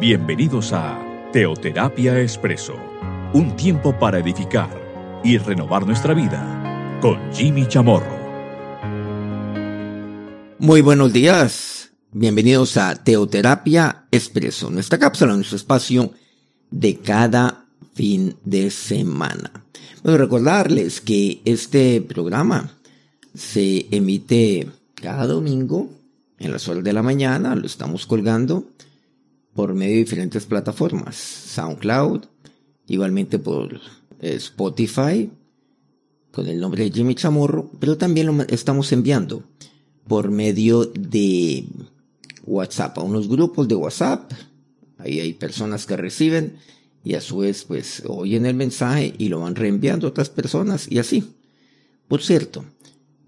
Bienvenidos 0.00 0.72
a 0.72 0.96
Teoterapia 1.32 2.20
Expreso, 2.20 2.76
un 3.34 3.56
tiempo 3.56 3.98
para 3.98 4.20
edificar 4.20 4.70
y 5.24 5.38
renovar 5.38 5.84
nuestra 5.84 6.14
vida 6.14 6.98
con 7.02 7.18
Jimmy 7.32 7.66
Chamorro. 7.66 8.16
Muy 10.60 10.82
buenos 10.82 11.12
días, 11.12 11.90
bienvenidos 12.12 12.76
a 12.76 12.94
Teoterapia 12.94 14.06
Expreso, 14.12 14.70
nuestra 14.70 15.00
cápsula, 15.00 15.34
nuestro 15.34 15.56
espacio 15.56 16.12
de 16.70 16.98
cada 16.98 17.64
fin 17.92 18.36
de 18.44 18.70
semana. 18.70 19.50
Bueno, 20.04 20.18
recordarles 20.18 21.00
que 21.00 21.42
este 21.44 22.00
programa 22.02 22.70
se 23.34 23.88
emite 23.90 24.68
cada 24.94 25.26
domingo 25.26 25.90
en 26.38 26.52
las 26.52 26.68
horas 26.68 26.84
de 26.84 26.92
la 26.92 27.02
mañana, 27.02 27.56
lo 27.56 27.66
estamos 27.66 28.06
colgando 28.06 28.64
por 29.58 29.74
medio 29.74 29.94
de 29.94 30.04
diferentes 30.04 30.46
plataformas, 30.46 31.16
SoundCloud, 31.16 32.26
igualmente 32.86 33.40
por 33.40 33.74
eh, 34.20 34.34
Spotify, 34.36 35.28
con 36.30 36.46
el 36.46 36.60
nombre 36.60 36.84
de 36.84 36.92
Jimmy 36.92 37.16
Chamorro, 37.16 37.68
pero 37.80 37.98
también 37.98 38.28
lo 38.28 38.44
estamos 38.44 38.92
enviando 38.92 39.42
por 40.06 40.30
medio 40.30 40.84
de 40.84 41.64
WhatsApp, 42.44 42.98
a 42.98 43.02
unos 43.02 43.28
grupos 43.28 43.66
de 43.66 43.74
WhatsApp, 43.74 44.30
ahí 44.96 45.18
hay 45.18 45.32
personas 45.32 45.86
que 45.86 45.96
reciben 45.96 46.58
y 47.02 47.14
a 47.14 47.20
su 47.20 47.38
vez 47.38 47.64
pues 47.64 48.04
oyen 48.06 48.46
el 48.46 48.54
mensaje 48.54 49.12
y 49.18 49.28
lo 49.28 49.40
van 49.40 49.56
reenviando 49.56 50.06
a 50.06 50.10
otras 50.10 50.30
personas 50.30 50.86
y 50.88 51.00
así. 51.00 51.34
Por 52.06 52.22
cierto, 52.22 52.64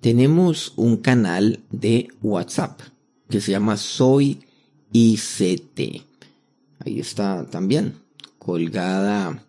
tenemos 0.01 0.75
un 0.77 0.99
canal 0.99 1.59
de 1.73 2.07
WhatsApp 2.23 2.83
que 3.29 3.41
se 3.41 3.51
llama 3.51 3.77
Soy 3.77 4.39
ICT. 4.93 6.10
Ahí 6.81 7.01
está 7.01 7.47
también 7.47 7.95
colgada 8.39 9.47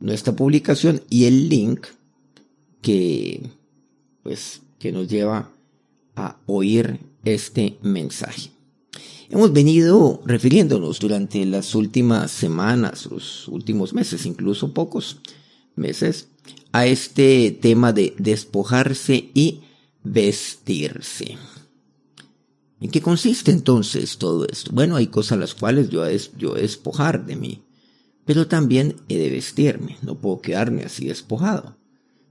nuestra 0.00 0.34
publicación 0.34 1.02
y 1.10 1.24
el 1.24 1.48
link 1.48 1.86
que 2.80 3.50
pues 4.22 4.62
que 4.78 4.92
nos 4.92 5.08
lleva 5.08 5.50
a 6.14 6.36
oír 6.46 7.00
este 7.24 7.78
mensaje. 7.82 8.50
Hemos 9.28 9.52
venido 9.52 10.22
refiriéndonos 10.24 11.00
durante 11.00 11.44
las 11.44 11.74
últimas 11.74 12.30
semanas, 12.30 13.06
los 13.06 13.46
últimos 13.48 13.92
meses, 13.92 14.24
incluso 14.24 14.72
pocos 14.72 15.20
meses, 15.76 16.28
a 16.72 16.86
este 16.86 17.50
tema 17.50 17.92
de 17.92 18.14
despojarse 18.18 19.30
y 19.34 19.60
vestirse. 20.02 21.36
¿En 22.80 22.90
qué 22.90 23.00
consiste 23.00 23.50
entonces 23.50 24.18
todo 24.18 24.46
esto? 24.46 24.70
Bueno, 24.72 24.96
hay 24.96 25.08
cosas 25.08 25.38
las 25.38 25.54
cuales 25.54 25.88
yo, 25.88 26.06
es, 26.06 26.32
yo 26.36 26.56
he 26.56 26.62
despojar 26.62 27.26
de 27.26 27.36
mí, 27.36 27.62
pero 28.24 28.46
también 28.46 28.96
he 29.08 29.18
de 29.18 29.30
vestirme, 29.30 29.96
no 30.02 30.16
puedo 30.16 30.40
quedarme 30.40 30.84
así 30.84 31.06
despojado. 31.06 31.76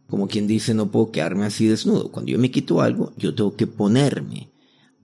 Como 0.07 0.27
quien 0.27 0.47
dice, 0.47 0.73
no 0.73 0.89
puedo 0.89 1.11
quedarme 1.11 1.45
así 1.45 1.67
desnudo. 1.67 2.11
Cuando 2.11 2.31
yo 2.31 2.39
me 2.39 2.49
quito 2.49 2.81
algo, 2.81 3.11
yo 3.17 3.35
tengo 3.35 3.57
que 3.57 3.67
ponerme 3.67 4.49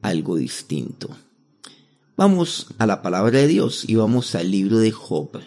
algo 0.02 0.38
distinto. 0.38 1.10
Vamos 2.16 2.68
a 2.78 2.86
la 2.86 3.02
palabra 3.02 3.40
de 3.40 3.48
Dios 3.48 3.84
y 3.88 3.96
vamos 3.96 4.36
al 4.36 4.50
libro 4.50 4.78
de 4.78 4.92
Job. 4.92 5.42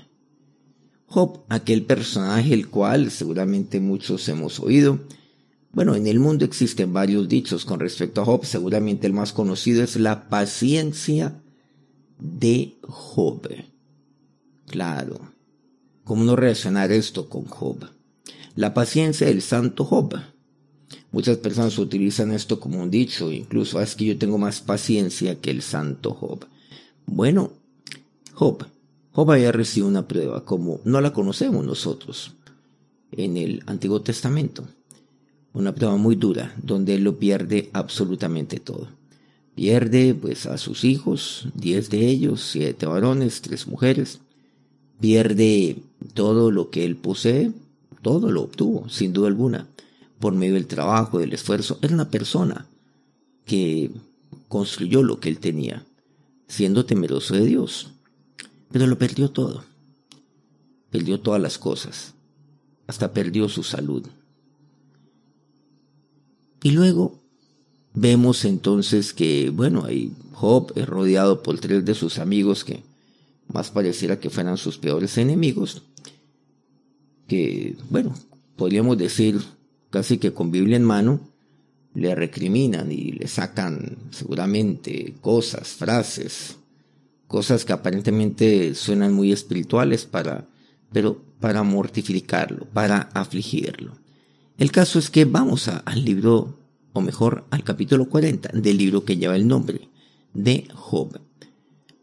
Job, 1.06 1.44
aquel 1.48 1.84
personaje 1.84 2.53
el 2.53 2.69
cual 2.69 3.10
seguramente 3.10 3.81
muchos 3.81 4.28
hemos 4.28 4.60
oído, 4.60 4.98
bueno, 5.77 5.94
en 5.94 6.06
el 6.06 6.20
mundo 6.20 6.46
existen 6.46 6.94
varios 6.94 7.28
dichos 7.28 7.66
con 7.66 7.80
respecto 7.80 8.22
a 8.22 8.24
Job. 8.24 8.46
Seguramente 8.46 9.06
el 9.06 9.12
más 9.12 9.34
conocido 9.34 9.84
es 9.84 9.97
la 9.97 10.31
paciencia 10.31 11.42
de 12.19 12.78
Job. 12.81 13.47
Claro. 14.69 15.34
¿Cómo 16.03 16.25
no 16.25 16.34
relacionar 16.34 16.92
esto 16.92 17.28
con 17.28 17.44
Job? 17.44 17.91
La 18.54 18.72
paciencia 18.72 19.26
del 19.26 19.42
santo 19.42 19.84
Job. 19.84 20.19
Muchas 21.12 21.37
personas 21.37 21.76
utilizan 21.78 22.32
esto 22.32 22.58
como 22.58 22.82
un 22.82 22.91
dicho, 22.91 23.31
incluso 23.31 23.78
ah, 23.78 23.82
es 23.82 23.94
que 23.97 24.06
yo 24.06 24.16
tengo 24.16 24.38
más 24.38 24.62
paciencia 24.62 25.43
que 25.43 25.50
el 25.50 25.60
santo 25.60 26.14
Job. 26.14 26.47
Bueno, 27.04 27.53
Job. 28.32 28.66
Job 29.12 29.31
había 29.31 29.53
recibido 29.53 29.88
una 29.88 30.08
prueba 30.08 30.43
como 30.47 30.81
no 30.84 31.03
la 31.03 31.12
conocemos 31.12 31.66
nosotros 31.66 32.32
en 33.12 33.37
el 33.37 33.62
Antiguo 33.66 34.00
Testamento 34.00 34.64
una 35.56 35.75
prueba 35.75 35.97
muy 35.97 36.17
dura, 36.17 36.55
donde 36.62 36.94
él 36.94 37.05
lo 37.05 37.19
pierde 37.19 37.71
absolutamente 37.72 38.61
todo. 38.61 38.89
Pierde 39.55 40.15
pues 40.15 40.44
a 40.44 40.59
sus 40.59 40.84
hijos, 40.84 41.49
diez 41.55 41.89
de 41.89 42.06
ellos, 42.06 42.43
siete 42.43 42.84
varones, 42.84 43.41
tres 43.41 43.67
mujeres. 43.67 44.21
Pierde 45.00 45.78
todo 46.12 46.50
lo 46.50 46.69
que 46.69 46.84
él 46.84 46.97
posee, 46.97 47.53
todo 48.03 48.31
lo 48.31 48.43
obtuvo, 48.43 48.87
sin 48.91 49.15
duda 49.15 49.28
alguna, 49.28 49.67
por 50.19 50.34
medio 50.34 50.55
del 50.55 50.67
trabajo, 50.67 51.19
del 51.19 51.33
esfuerzo. 51.33 51.78
Era 51.81 51.94
una 51.94 52.11
persona 52.11 52.67
que 53.47 53.91
construyó 54.49 55.03
lo 55.03 55.21
que 55.21 55.31
él 55.31 55.38
tenía, 55.38 55.87
siendo 56.49 56.84
temeroso 56.84 57.33
de 57.33 57.47
Dios. 57.47 57.93
Pero 58.71 58.87
lo 58.87 58.99
perdió 58.99 59.31
todo. 59.31 59.65
Perdió 60.91 61.19
todas 61.19 61.41
las 61.41 61.56
cosas. 61.56 62.12
Hasta 62.87 63.15
perdió 63.15 63.49
su 63.49 63.62
salud. 63.62 64.06
Y 66.62 66.71
luego 66.71 67.21
vemos 67.94 68.44
entonces 68.44 69.12
que, 69.12 69.50
bueno, 69.50 69.84
ahí 69.84 70.12
Job 70.33 70.72
es 70.75 70.87
rodeado 70.87 71.43
por 71.43 71.59
tres 71.59 71.84
de 71.84 71.94
sus 71.94 72.19
amigos 72.19 72.65
que 72.65 72.83
más 73.49 73.71
pareciera 73.71 74.19
que 74.19 74.31
fueran 74.31 74.56
sus 74.56 74.78
peores 74.78 75.17
enemigos, 75.19 75.83
que, 77.27 77.77
bueno, 77.91 78.15
podríamos 78.56 78.99
decir 78.99 79.41
casi 79.91 80.19
que 80.19 80.33
con 80.33 80.50
Biblia 80.50 80.77
en 80.77 80.84
mano, 80.84 81.21
le 81.94 82.15
recriminan 82.15 82.93
y 82.93 83.12
le 83.12 83.27
sacan 83.27 83.97
seguramente 84.11 85.15
cosas, 85.23 85.69
frases, 85.69 86.56
cosas 87.27 87.65
que 87.65 87.73
aparentemente 87.73 88.75
suenan 88.75 89.15
muy 89.15 89.33
espirituales 89.33 90.05
para, 90.05 90.47
pero 90.93 91.23
para 91.41 91.62
mortificarlo, 91.62 92.67
para 92.67 93.09
afligirlo. 93.15 93.97
El 94.59 94.72
caso 94.72 94.99
es 94.99 95.11
que 95.11 95.27
vamos 95.27 95.69
al 95.69 96.05
libro, 96.05 96.56
o 96.94 97.03
mejor, 97.03 97.44
al 97.50 97.62
capítulo 97.62 98.09
40 98.09 98.50
del 98.55 98.78
libro 98.78 99.05
que 99.05 99.19
lleva 99.19 99.37
el 99.37 99.47
nombre 99.47 99.91
de 100.33 100.67
Job. 100.75 101.21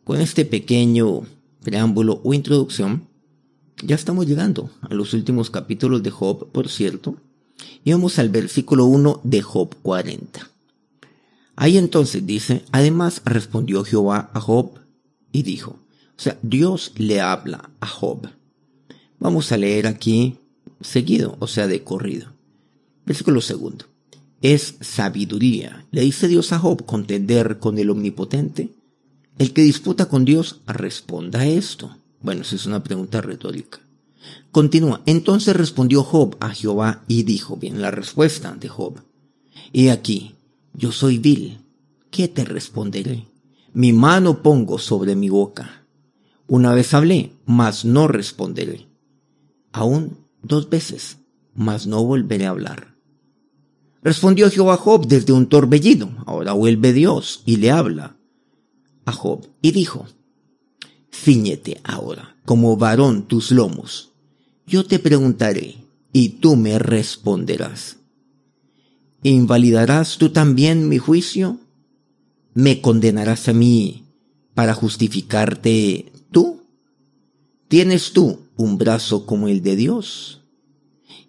Con 0.04 0.22
este 0.22 0.46
pequeño 0.46 1.22
preámbulo 1.64 2.22
o 2.24 2.32
introducción, 2.32 3.08
ya 3.84 3.96
estamos 3.96 4.28
llegando 4.28 4.70
a 4.82 4.94
los 4.94 5.14
últimos 5.14 5.50
capítulos 5.50 6.04
de 6.04 6.12
Job, 6.12 6.52
por 6.52 6.70
cierto, 6.70 7.18
y 7.84 7.92
vamos 7.92 8.20
al 8.20 8.30
versículo 8.30 8.86
1 8.86 9.22
de 9.24 9.42
Job 9.42 9.76
40. 9.82 10.48
Ahí 11.56 11.80
entonces 11.80 12.24
dice, 12.26 12.66
además 12.72 13.24
respondió 13.26 13.84
Jehová 13.84 14.30
a 14.32 14.40
Job 14.40 14.80
y 15.32 15.42
dijo, 15.42 15.80
o 16.16 16.22
sea, 16.22 16.38
Dios 16.44 16.92
le 16.98 17.20
habla 17.20 17.72
a 17.80 17.88
Job. 17.88 18.30
Vamos 19.18 19.52
a 19.52 19.58
leer 19.58 19.88
aquí 19.88 20.38
seguido, 20.82 21.36
o 21.40 21.48
sea, 21.48 21.68
de 21.68 21.84
corrido. 21.84 22.33
Versículo 23.06 23.42
segundo. 23.42 23.86
Es 24.42 24.76
sabiduría, 24.82 25.86
le 25.92 26.02
dice 26.02 26.28
Dios 26.28 26.52
a 26.52 26.60
Job, 26.60 26.86
contender 26.86 27.60
con 27.60 27.78
el 27.78 27.90
omnipotente. 27.90 28.74
El 29.38 29.54
que 29.54 29.62
disputa 29.62 30.08
con 30.08 30.26
Dios 30.26 30.62
responda 30.68 31.40
a 31.40 31.48
esto. 31.48 31.98
Bueno, 32.22 32.42
esa 32.42 32.56
es 32.56 32.66
una 32.66 32.84
pregunta 32.84 33.22
retórica. 33.22 33.80
Continúa. 34.52 35.02
Entonces 35.06 35.56
respondió 35.56 36.04
Job 36.04 36.38
a 36.40 36.50
Jehová 36.50 37.04
y 37.08 37.24
dijo, 37.24 37.58
bien, 37.58 37.82
la 37.82 37.92
respuesta 37.92 38.54
de 38.54 38.70
Job. 38.70 39.02
He 39.74 39.92
aquí, 39.92 40.36
yo 40.74 40.92
soy 40.92 41.18
vil. 41.18 41.60
¿Qué 42.12 42.28
te 42.28 42.46
responderé? 42.46 43.26
Mi 43.74 43.92
mano 43.92 44.44
pongo 44.44 44.78
sobre 44.78 45.16
mi 45.16 45.30
boca. 45.30 45.86
Una 46.48 46.74
vez 46.74 46.94
hablé, 46.94 47.32
mas 47.46 47.86
no 47.86 48.08
responderé. 48.08 48.88
Aún 49.72 50.18
dos 50.44 50.70
veces, 50.70 51.18
mas 51.56 51.88
no 51.88 52.04
volveré 52.04 52.46
a 52.46 52.50
hablar. 52.50 52.93
Respondió 54.04 54.52
Jehová 54.52 54.76
Job 54.78 55.08
desde 55.08 55.32
un 55.32 55.48
torbellino. 55.48 56.24
Ahora 56.26 56.54
vuelve 56.54 56.92
Dios 56.92 57.42
y 57.46 57.58
le 57.58 57.72
habla 57.72 58.18
a 59.06 59.12
Job 59.14 59.48
y 59.62 59.72
dijo, 59.72 60.06
Cíñete 61.14 61.80
ahora, 61.84 62.36
como 62.46 62.76
varón, 62.76 63.28
tus 63.28 63.52
lomos. 63.52 64.12
Yo 64.68 64.86
te 64.86 65.00
preguntaré 65.00 65.78
y 66.12 66.30
tú 66.30 66.56
me 66.58 66.80
responderás. 66.80 67.98
¿Invalidarás 69.24 70.18
tú 70.18 70.32
también 70.32 70.90
mi 70.90 70.98
juicio? 70.98 71.60
¿Me 72.54 72.82
condenarás 72.82 73.48
a 73.48 73.54
mí 73.54 74.04
para 74.54 74.74
justificarte 74.74 76.12
tú? 76.30 76.64
¿Tienes 77.70 78.12
tú 78.12 78.40
un 78.58 78.78
brazo 78.78 79.26
como 79.26 79.48
el 79.48 79.64
de 79.64 79.78
Dios? 79.78 80.42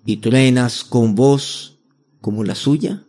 ¿Y 0.05 0.17
truenas 0.17 0.83
con 0.83 1.15
voz 1.15 1.74
como 2.25 2.43
la 2.43 2.55
suya? 2.55 3.05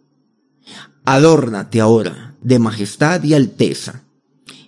Adórnate 1.06 1.80
ahora 1.80 2.36
de 2.42 2.60
majestad 2.60 3.24
y 3.24 3.34
alteza, 3.34 4.04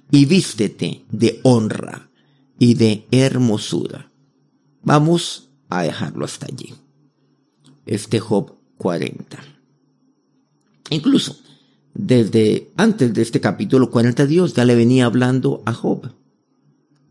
y 0.10 0.24
vístete 0.24 1.04
de 1.12 1.42
honra, 1.44 2.10
y 2.58 2.76
de 2.76 3.06
hermosura. 3.12 4.10
Vamos 4.84 5.50
a 5.68 5.84
dejarlo 5.84 6.24
hasta 6.24 6.46
allí. 6.46 6.74
Este 7.86 8.22
Job 8.22 8.56
40. 8.78 9.38
Incluso, 10.92 11.36
desde 11.94 12.72
antes 12.78 13.14
de 13.14 13.24
este 13.24 13.42
capítulo 13.42 13.92
40, 13.92 14.28
Dios 14.28 14.54
ya 14.54 14.64
le 14.64 14.76
venía 14.76 15.08
hablando 15.08 15.62
a 15.66 15.74
Job. 15.74 16.14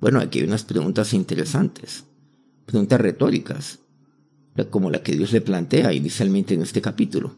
Bueno, 0.00 0.21
aquí 0.21 0.39
hay 0.39 0.47
unas 0.47 0.65
preguntas 0.65 1.12
interesantes, 1.12 2.05
preguntas 2.65 2.99
retóricas, 2.99 3.81
como 4.70 4.91
la 4.91 5.03
que 5.03 5.14
Dios 5.14 5.32
le 5.32 5.41
plantea 5.41 5.93
inicialmente 5.93 6.55
en 6.55 6.62
este 6.62 6.81
capítulo. 6.81 7.37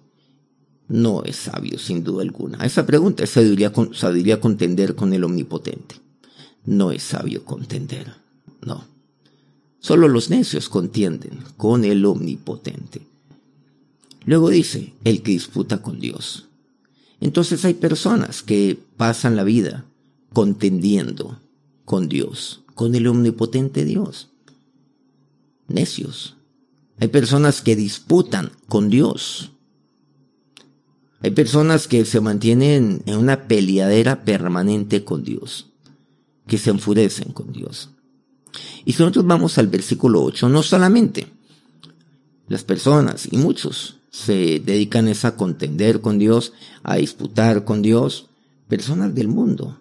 No 0.88 1.22
es 1.24 1.36
sabio, 1.36 1.78
sin 1.78 2.02
duda 2.02 2.22
alguna. 2.22 2.64
Esa 2.64 2.86
pregunta 2.86 3.24
es 3.24 3.30
sabiduría, 3.30 3.72
sabiduría 3.92 4.40
contender 4.40 4.94
con 4.94 5.12
el 5.12 5.24
omnipotente. 5.24 5.96
No 6.64 6.92
es 6.92 7.02
sabio 7.02 7.44
contender, 7.44 8.14
no. 8.62 8.84
Solo 9.80 10.08
los 10.08 10.30
necios 10.30 10.68
contienden 10.68 11.38
con 11.56 11.84
el 11.84 12.04
omnipotente. 12.04 13.02
Luego 14.24 14.50
dice, 14.50 14.92
el 15.04 15.22
que 15.22 15.32
disputa 15.32 15.82
con 15.82 16.00
Dios. 16.00 16.46
Entonces 17.20 17.64
hay 17.64 17.74
personas 17.74 18.42
que 18.42 18.78
pasan 18.96 19.36
la 19.36 19.44
vida 19.44 19.84
contendiendo 20.32 21.40
con 21.84 22.08
Dios, 22.08 22.62
con 22.74 22.94
el 22.94 23.06
omnipotente 23.06 23.84
Dios. 23.84 24.28
Necios. 25.68 26.37
Hay 27.00 27.08
personas 27.08 27.62
que 27.62 27.76
disputan 27.76 28.50
con 28.68 28.90
Dios. 28.90 29.52
Hay 31.20 31.30
personas 31.30 31.88
que 31.88 32.04
se 32.04 32.20
mantienen 32.20 33.02
en 33.06 33.16
una 33.16 33.48
peleadera 33.48 34.24
permanente 34.24 35.04
con 35.04 35.24
Dios, 35.24 35.70
que 36.46 36.58
se 36.58 36.70
enfurecen 36.70 37.32
con 37.32 37.52
Dios. 37.52 37.90
Y 38.84 38.92
si 38.92 39.02
nosotros 39.02 39.26
vamos 39.26 39.58
al 39.58 39.68
versículo 39.68 40.22
8, 40.22 40.48
no 40.48 40.62
solamente 40.62 41.26
las 42.48 42.64
personas 42.64 43.28
y 43.30 43.36
muchos 43.36 43.96
se 44.10 44.60
dedican 44.60 45.08
a 45.08 45.36
contender 45.36 46.00
con 46.00 46.18
Dios, 46.18 46.52
a 46.82 46.96
disputar 46.96 47.64
con 47.64 47.82
Dios, 47.82 48.30
personas 48.68 49.14
del 49.14 49.28
mundo. 49.28 49.80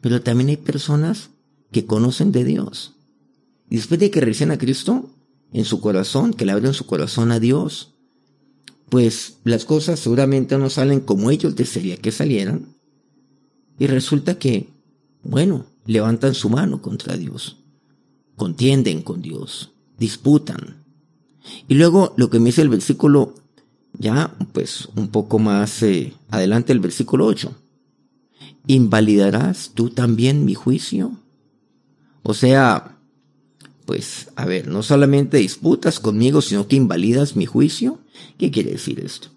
Pero 0.00 0.22
también 0.22 0.50
hay 0.50 0.56
personas 0.56 1.30
que 1.70 1.86
conocen 1.86 2.32
de 2.32 2.44
Dios. 2.44 2.94
Y 3.68 3.76
después 3.76 4.00
de 4.00 4.10
que 4.10 4.20
reciben 4.20 4.50
a 4.50 4.58
Cristo 4.58 5.10
en 5.52 5.64
su 5.64 5.80
corazón, 5.80 6.32
que 6.32 6.44
le 6.44 6.52
abren 6.52 6.74
su 6.74 6.86
corazón 6.86 7.32
a 7.32 7.40
Dios, 7.40 7.94
pues 8.88 9.38
las 9.44 9.64
cosas 9.64 10.00
seguramente 10.00 10.58
no 10.58 10.70
salen 10.70 11.00
como 11.00 11.30
ellos 11.30 11.56
desearían 11.56 11.98
que 11.98 12.12
salieran. 12.12 12.76
Y 13.78 13.86
resulta 13.86 14.38
que, 14.38 14.68
bueno, 15.22 15.66
levantan 15.86 16.34
su 16.34 16.50
mano 16.50 16.82
contra 16.82 17.16
Dios, 17.16 17.58
contienden 18.36 19.02
con 19.02 19.22
Dios, 19.22 19.72
disputan, 19.98 20.80
y 21.68 21.74
luego 21.74 22.14
lo 22.16 22.30
que 22.30 22.38
me 22.38 22.46
dice 22.46 22.62
el 22.62 22.68
versículo, 22.68 23.34
ya 23.92 24.34
pues 24.52 24.88
un 24.96 25.08
poco 25.08 25.38
más 25.38 25.82
eh, 25.82 26.14
adelante 26.28 26.72
el 26.72 26.80
versículo 26.80 27.26
8. 27.26 27.54
¿Invalidarás 28.66 29.72
tú 29.74 29.90
también 29.90 30.44
mi 30.44 30.54
juicio? 30.54 31.12
O 32.22 32.34
sea, 32.34 32.99
pues 33.90 34.28
a 34.36 34.44
ver, 34.44 34.68
no 34.68 34.84
solamente 34.84 35.38
disputas 35.38 35.98
conmigo, 35.98 36.42
sino 36.42 36.68
que 36.68 36.76
invalidas 36.76 37.34
mi 37.34 37.44
juicio. 37.44 37.98
¿Qué 38.38 38.52
quiere 38.52 38.70
decir 38.70 39.00
esto? 39.00 39.30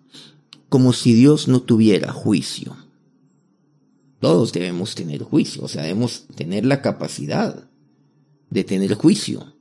Como 0.70 0.94
si 0.94 1.16
Dios 1.16 1.48
no 1.48 1.64
tuviera 1.64 2.14
juicio. 2.14 2.78
Todos 4.20 4.54
debemos 4.54 4.94
tener 4.94 5.24
juicio, 5.24 5.64
o 5.64 5.68
sea, 5.68 5.82
debemos 5.82 6.28
tener 6.36 6.68
la 6.68 6.84
capacidad 6.84 7.68
de 8.52 8.64
tener 8.64 8.94
juicio 8.94 9.56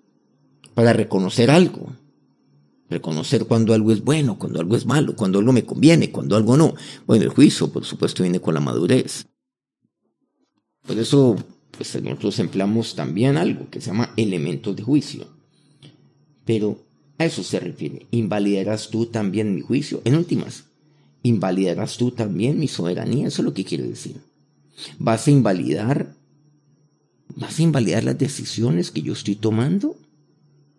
para 0.75 0.93
reconocer 0.93 1.51
algo, 1.51 1.97
reconocer 2.91 3.47
cuando 3.47 3.73
algo 3.73 3.93
es 3.93 4.05
bueno, 4.05 4.39
cuando 4.39 4.61
algo 4.61 4.77
es 4.77 4.85
malo, 4.85 5.17
cuando 5.17 5.39
algo 5.39 5.55
me 5.55 5.65
conviene, 5.65 6.13
cuando 6.13 6.37
algo 6.37 6.59
no. 6.59 6.75
Bueno, 7.07 7.25
el 7.25 7.31
juicio, 7.31 7.73
por 7.73 7.87
supuesto, 7.87 8.25
viene 8.25 8.43
con 8.43 8.53
la 8.53 8.61
madurez. 8.61 9.25
Por 10.87 10.99
eso, 10.99 11.37
pues 11.77 12.01
nosotros 12.03 12.39
empleamos 12.39 12.95
también 12.95 13.37
algo 13.37 13.69
que 13.71 13.81
se 13.81 13.89
llama 13.89 14.13
elementos 14.17 14.77
de 14.77 14.83
juicio. 14.83 15.27
Pero 16.45 16.83
a 17.19 17.25
eso 17.25 17.43
se 17.43 17.61
refiere. 17.61 18.07
¿Invalidarás 18.11 18.91
tú 18.91 19.07
también 19.07 19.55
mi 19.55 19.61
juicio? 19.63 20.03
En 20.05 20.15
últimas, 20.15 20.65
¿invalidarás 21.23 21.97
tú 21.97 22.11
también 22.11 22.59
mi 22.59 22.69
soberanía? 22.69 23.29
Eso 23.29 23.43
es 23.43 23.47
lo 23.47 23.55
que 23.55 23.65
quiere 23.65 23.85
decir. 23.85 24.17
¿Vas 24.99 25.27
a 25.27 25.31
invalidar? 25.31 26.15
¿Vas 27.37 27.59
a 27.59 27.63
invalidar 27.63 28.05
las 28.05 28.19
decisiones 28.19 28.91
que 28.91 29.03
yo 29.03 29.13
estoy 29.15 29.37
tomando? 29.37 29.97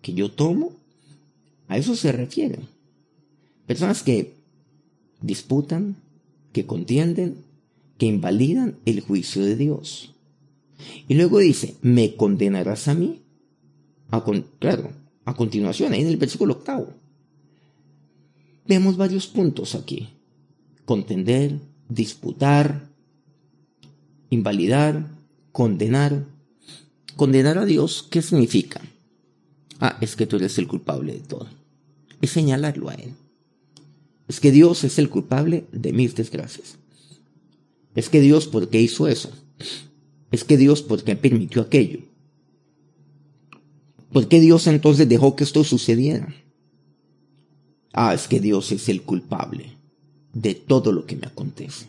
¿Que 0.02 0.14
yo 0.14 0.32
tomo? 0.32 0.74
A 1.68 1.78
eso 1.78 1.96
se 1.96 2.12
refiere. 2.12 2.60
Personas 3.66 4.04
que 4.04 4.34
disputan, 5.22 5.96
que 6.52 6.66
contienden, 6.66 7.38
que 7.98 8.06
invalidan 8.06 8.78
el 8.86 9.02
juicio 9.02 9.44
de 9.44 9.56
Dios. 9.56 10.13
Y 11.08 11.14
luego 11.16 11.40
dice, 11.40 11.76
¿me 11.82 12.16
condenarás 12.16 12.88
a 12.88 12.94
mí? 12.94 13.22
Claro, 14.60 14.92
a 15.26 15.36
continuación, 15.36 15.94
ahí 15.94 16.02
en 16.02 16.08
el 16.08 16.18
versículo 16.18 16.54
octavo. 16.54 16.94
Vemos 18.68 18.96
varios 18.96 19.28
puntos 19.28 19.76
aquí. 19.76 20.10
Contender, 20.86 21.60
disputar, 21.90 22.90
invalidar, 24.30 25.08
condenar. 25.52 26.26
Condenar 27.16 27.58
a 27.58 27.66
Dios, 27.66 28.08
¿qué 28.10 28.22
significa? 28.22 28.82
Ah, 29.80 29.98
es 30.02 30.16
que 30.16 30.26
tú 30.26 30.38
eres 30.38 30.58
el 30.58 30.68
culpable 30.68 31.14
de 31.14 31.20
todo 31.20 31.48
es 32.24 32.32
señalarlo 32.32 32.90
a 32.90 32.94
Él. 32.94 33.14
Es 34.30 34.40
que 34.40 34.52
Dios 34.52 34.86
es 34.86 34.98
el 34.98 35.10
culpable 35.10 35.66
de 35.74 35.92
mis 35.92 36.16
desgracias. 36.16 36.78
Es 37.96 38.08
que 38.08 38.22
Dios, 38.22 38.48
¿por 38.48 38.70
qué 38.70 38.80
hizo 38.80 39.10
eso? 39.10 39.30
Es 40.34 40.44
que 40.44 40.58
Dios, 40.58 40.82
¿por 40.82 41.04
qué 41.04 41.16
permitió 41.16 41.62
aquello? 41.62 42.00
¿Por 44.12 44.28
qué 44.28 44.40
Dios 44.40 44.66
entonces 44.66 45.08
dejó 45.08 45.36
que 45.36 45.44
esto 45.44 45.64
sucediera? 45.64 46.34
Ah, 47.94 48.16
es 48.16 48.28
que 48.28 48.40
Dios 48.40 48.72
es 48.72 48.90
el 48.90 49.04
culpable 49.04 49.78
de 50.34 50.56
todo 50.56 50.92
lo 50.92 51.06
que 51.06 51.18
me 51.18 51.28
acontece. 51.28 51.86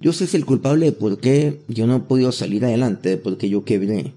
Dios 0.00 0.22
es 0.22 0.34
el 0.34 0.46
culpable 0.46 0.86
de 0.86 0.92
por 0.92 1.18
qué 1.18 1.60
yo 1.66 1.88
no 1.88 1.96
he 1.96 2.00
podido 2.00 2.30
salir 2.30 2.64
adelante, 2.64 3.08
de 3.08 3.16
por 3.16 3.36
qué 3.36 3.48
yo 3.48 3.64
quebré, 3.64 4.12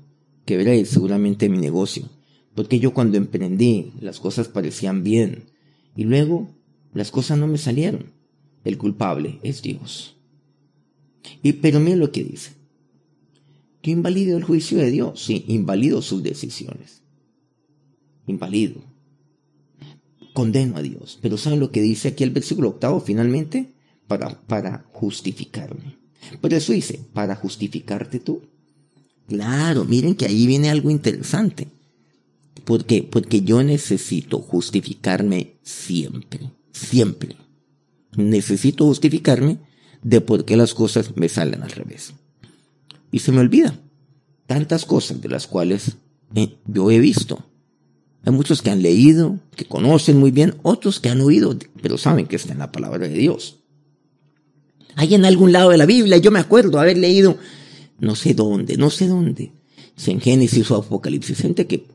quebré 0.46 0.86
seguramente 0.86 1.50
mi 1.50 1.58
negocio, 1.58 2.08
porque 2.54 2.78
yo 2.78 2.94
cuando 2.94 3.18
emprendí 3.18 3.94
las 4.00 4.20
cosas 4.20 4.48
parecían 4.48 5.04
bien 5.04 5.46
y 5.96 6.04
luego 6.04 6.50
las 6.94 7.10
cosas 7.10 7.40
no 7.40 7.48
me 7.48 7.58
salieron. 7.58 8.12
El 8.64 8.78
culpable 8.78 9.40
es 9.42 9.64
Dios. 9.64 10.16
Y 11.42 11.54
pero 11.54 11.80
mira 11.80 11.96
lo 11.96 12.12
que 12.12 12.24
dice. 12.24 12.57
Yo 13.88 13.94
invalido 13.94 14.36
el 14.38 14.44
juicio 14.44 14.80
de 14.80 14.92
Dios, 14.92 15.24
sí, 15.24 15.46
invalido 15.48 16.02
sus 16.02 16.22
decisiones. 16.22 17.04
Invalido. 18.26 18.82
Condeno 20.34 20.76
a 20.76 20.82
Dios. 20.82 21.18
Pero 21.22 21.38
¿saben 21.38 21.62
lo 21.62 21.72
que 21.72 21.80
dice 21.80 22.10
aquí 22.10 22.26
el 22.26 22.32
versículo 22.32 22.68
octavo 22.68 23.00
finalmente? 23.00 23.72
Para, 24.06 24.42
para 24.42 24.86
justificarme. 24.92 25.96
Por 26.42 26.54
eso 26.54 26.74
dice, 26.74 27.00
para 27.14 27.38
justificarte 27.38 28.20
tú. 28.20 28.42
Claro, 29.26 29.86
miren 29.86 30.16
que 30.16 30.26
ahí 30.26 30.46
viene 30.48 30.70
algo 30.70 30.92
interesante. 30.92 31.70
¿Por 32.66 32.84
qué? 32.84 33.04
Porque 33.04 33.40
yo 33.40 33.64
necesito 33.64 34.40
justificarme 34.40 35.54
siempre, 35.62 36.52
siempre. 36.74 37.38
Necesito 38.18 38.84
justificarme 38.84 39.60
de 40.04 40.20
por 40.20 40.44
qué 40.44 40.58
las 40.58 40.74
cosas 40.74 41.16
me 41.16 41.30
salen 41.30 41.64
al 41.64 41.72
revés. 41.72 42.14
Y 43.12 43.20
se 43.20 43.32
me 43.32 43.40
olvida 43.40 43.80
tantas 44.46 44.86
cosas 44.86 45.22
de 45.22 45.30
las 45.30 45.48
cuales 45.48 45.98
eh, 46.36 46.58
yo 46.66 46.92
he 46.92 47.00
visto. 47.00 47.44
Hay 48.26 48.34
muchos 48.34 48.62
que 48.62 48.70
han 48.70 48.82
leído, 48.82 49.40
que 49.56 49.66
conocen 49.66 50.18
muy 50.18 50.32
bien, 50.32 50.56
otros 50.64 51.00
que 51.00 51.10
han 51.10 51.22
oído, 51.22 51.58
pero 51.82 51.98
saben 51.98 52.28
que 52.28 52.36
está 52.36 52.54
en 52.54 52.60
la 52.60 52.72
palabra 52.72 53.08
de 53.08 53.18
Dios. 53.18 53.60
Hay 54.96 55.14
en 55.16 55.26
algún 55.26 55.52
lado 55.52 55.70
de 55.70 55.78
la 55.78 55.86
Biblia, 55.86 56.18
yo 56.18 56.32
me 56.32 56.40
acuerdo 56.40 56.80
haber 56.80 56.98
leído, 56.98 57.38
no 58.00 58.16
sé 58.16 58.34
dónde, 58.34 58.78
no 58.78 58.90
sé 58.90 59.08
dónde, 59.08 59.54
si 59.96 60.12
en 60.12 60.20
Génesis 60.20 60.70
o 60.72 60.76
Apocalipsis, 60.76 61.40
gente 61.40 61.68
que 61.68 61.86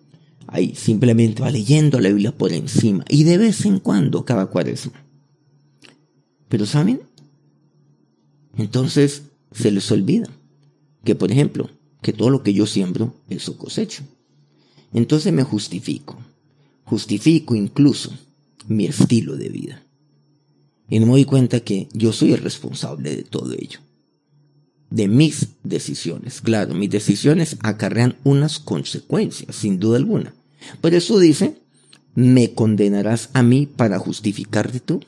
Ahí 0.52 0.75
simplemente 0.75 1.42
va 1.42 1.50
leyendo 1.50 1.99
la 1.99 2.11
Biblia 2.11 2.31
por 2.31 2.52
encima 2.52 3.07
y 3.09 3.25
de 3.25 3.38
vez 3.38 3.64
en 3.64 3.78
cuando 3.78 4.26
cada 4.26 4.47
cuaresma. 4.47 4.92
Pero 6.50 6.66
¿saben? 6.66 7.00
Entonces 8.59 9.23
se 9.50 9.71
les 9.71 9.90
olvida 9.90 10.28
que, 11.04 11.14
por 11.14 11.30
ejemplo, 11.30 11.71
que 12.00 12.12
todo 12.12 12.30
lo 12.30 12.42
que 12.42 12.52
yo 12.52 12.66
siembro, 12.66 13.14
eso 13.28 13.56
cosecho. 13.56 14.02
Entonces 14.92 15.32
me 15.32 15.42
justifico. 15.42 16.18
Justifico 16.85 17.54
incluso 17.54 18.12
mi 18.68 18.87
estilo 18.87 19.37
de 19.37 19.49
vida. 19.49 19.82
Y 20.88 20.99
no 20.99 21.06
me 21.06 21.12
doy 21.12 21.25
cuenta 21.25 21.61
que 21.61 21.88
yo 21.92 22.12
soy 22.12 22.32
el 22.32 22.40
responsable 22.40 23.16
de 23.16 23.23
todo 23.23 23.52
ello. 23.52 23.80
de 24.92 25.09
mis 25.09 25.49
decisiones. 25.62 26.40
Claro, 26.40 26.75
mis 26.75 26.90
decisiones 26.90 27.56
acarrean 27.61 28.16
unas 28.25 28.59
consecuencias, 28.59 29.56
sin 29.56 29.78
duda 29.78 29.97
alguna. 29.97 30.35
Por 30.80 30.92
eso 30.94 31.18
dice, 31.18 31.56
¿me 32.14 32.52
condenarás 32.52 33.30
a 33.32 33.42
mí 33.42 33.66
para 33.66 33.99
justificarte 33.99 34.80
tú? 34.80 35.00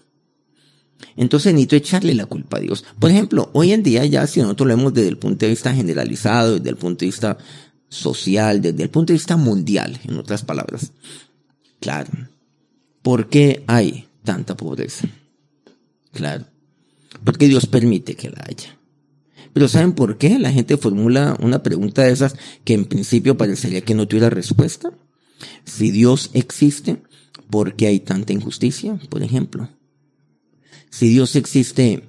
Entonces 1.16 1.52
necesito 1.52 1.76
echarle 1.76 2.14
la 2.14 2.26
culpa 2.26 2.58
a 2.58 2.60
Dios. 2.60 2.84
Por 2.98 3.10
ejemplo, 3.10 3.50
hoy 3.52 3.72
en 3.72 3.82
día 3.82 4.04
ya 4.04 4.26
si 4.26 4.40
nosotros 4.40 4.68
lo 4.68 4.76
vemos 4.76 4.94
desde 4.94 5.08
el 5.08 5.18
punto 5.18 5.46
de 5.46 5.50
vista 5.50 5.74
generalizado, 5.74 6.54
desde 6.54 6.70
el 6.70 6.76
punto 6.76 7.00
de 7.00 7.06
vista 7.06 7.38
social, 7.88 8.60
desde 8.60 8.82
el 8.82 8.90
punto 8.90 9.12
de 9.12 9.18
vista 9.18 9.36
mundial, 9.36 9.98
en 10.04 10.18
otras 10.18 10.42
palabras. 10.42 10.92
Claro. 11.80 12.10
¿Por 13.02 13.28
qué 13.28 13.64
hay 13.66 14.08
tanta 14.24 14.56
pobreza? 14.56 15.06
Claro. 16.12 16.46
Porque 17.24 17.48
Dios 17.48 17.66
permite 17.66 18.14
que 18.14 18.30
la 18.30 18.44
haya. 18.46 18.76
Pero 19.52 19.68
¿saben 19.68 19.92
por 19.92 20.18
qué? 20.18 20.38
La 20.38 20.52
gente 20.52 20.76
formula 20.76 21.36
una 21.40 21.62
pregunta 21.62 22.02
de 22.02 22.12
esas 22.12 22.34
que 22.64 22.74
en 22.74 22.86
principio 22.86 23.36
parecería 23.36 23.82
que 23.82 23.94
no 23.94 24.08
tuviera 24.08 24.30
respuesta. 24.30 24.90
Si 25.64 25.90
Dios 25.90 26.30
existe, 26.32 27.02
¿por 27.50 27.76
qué 27.76 27.86
hay 27.86 28.00
tanta 28.00 28.32
injusticia? 28.32 28.98
Por 29.08 29.22
ejemplo. 29.22 29.68
Si 30.94 31.08
Dios 31.08 31.34
existe, 31.34 32.08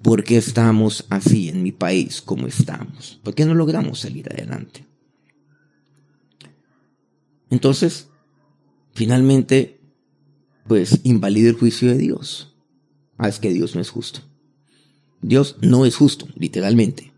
¿por 0.00 0.24
qué 0.24 0.38
estamos 0.38 1.04
así 1.10 1.50
en 1.50 1.62
mi 1.62 1.70
país 1.70 2.22
como 2.22 2.46
estamos? 2.46 3.20
¿Por 3.22 3.34
qué 3.34 3.44
no 3.44 3.52
logramos 3.52 4.00
salir 4.00 4.26
adelante? 4.32 4.86
Entonces, 7.50 8.08
finalmente, 8.94 9.82
pues 10.66 11.00
invalida 11.02 11.50
el 11.50 11.56
juicio 11.56 11.88
de 11.88 11.98
Dios. 11.98 12.56
Ah, 13.18 13.28
es 13.28 13.38
que 13.38 13.52
Dios 13.52 13.74
no 13.74 13.82
es 13.82 13.90
justo. 13.90 14.20
Dios 15.20 15.56
no 15.60 15.84
es 15.84 15.96
justo, 15.96 16.26
literalmente, 16.34 17.12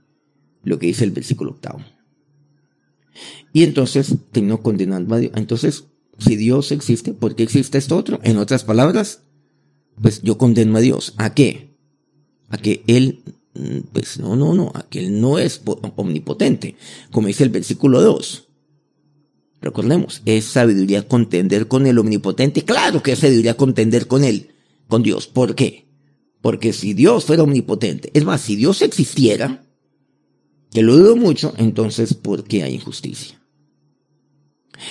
lo 0.64 0.80
que 0.80 0.88
dice 0.88 1.04
el 1.04 1.12
versículo 1.12 1.52
octavo. 1.52 1.78
Y 3.52 3.62
entonces 3.62 4.16
terminó 4.32 4.62
condenando 4.62 5.14
a 5.14 5.18
Dios. 5.18 5.32
Entonces, 5.36 5.84
si 6.18 6.34
Dios 6.34 6.72
existe, 6.72 7.12
¿por 7.12 7.36
qué 7.36 7.44
existe 7.44 7.78
esto 7.78 7.96
otro? 7.96 8.18
En 8.24 8.36
otras 8.36 8.64
palabras, 8.64 9.23
pues 10.00 10.22
yo 10.22 10.38
condeno 10.38 10.76
a 10.76 10.80
Dios. 10.80 11.14
¿A 11.16 11.34
qué? 11.34 11.76
A 12.48 12.58
que 12.58 12.82
Él, 12.86 13.22
mm, 13.54 13.78
pues 13.92 14.18
no, 14.18 14.36
no, 14.36 14.54
no, 14.54 14.72
a 14.74 14.88
que 14.88 15.00
Él 15.00 15.20
no 15.20 15.38
es 15.38 15.62
omnipotente, 15.96 16.76
como 17.10 17.28
dice 17.28 17.44
el 17.44 17.50
versículo 17.50 18.00
2. 18.00 18.48
Recordemos, 19.60 20.20
es 20.26 20.44
sabiduría 20.44 21.08
contender 21.08 21.68
con 21.68 21.86
el 21.86 21.98
omnipotente. 21.98 22.64
Claro 22.64 23.02
que 23.02 23.12
es 23.12 23.20
sabiduría 23.20 23.56
contender 23.56 24.06
con 24.06 24.22
Él, 24.22 24.50
con 24.88 25.02
Dios. 25.02 25.26
¿Por 25.26 25.54
qué? 25.54 25.86
Porque 26.42 26.74
si 26.74 26.92
Dios 26.92 27.24
fuera 27.24 27.44
omnipotente, 27.44 28.10
es 28.12 28.24
más, 28.24 28.42
si 28.42 28.56
Dios 28.56 28.82
existiera, 28.82 29.64
que 30.70 30.82
lo 30.82 30.96
dudo 30.96 31.16
mucho, 31.16 31.54
entonces 31.56 32.12
¿por 32.12 32.44
qué 32.44 32.64
hay 32.64 32.74
injusticia? 32.74 33.40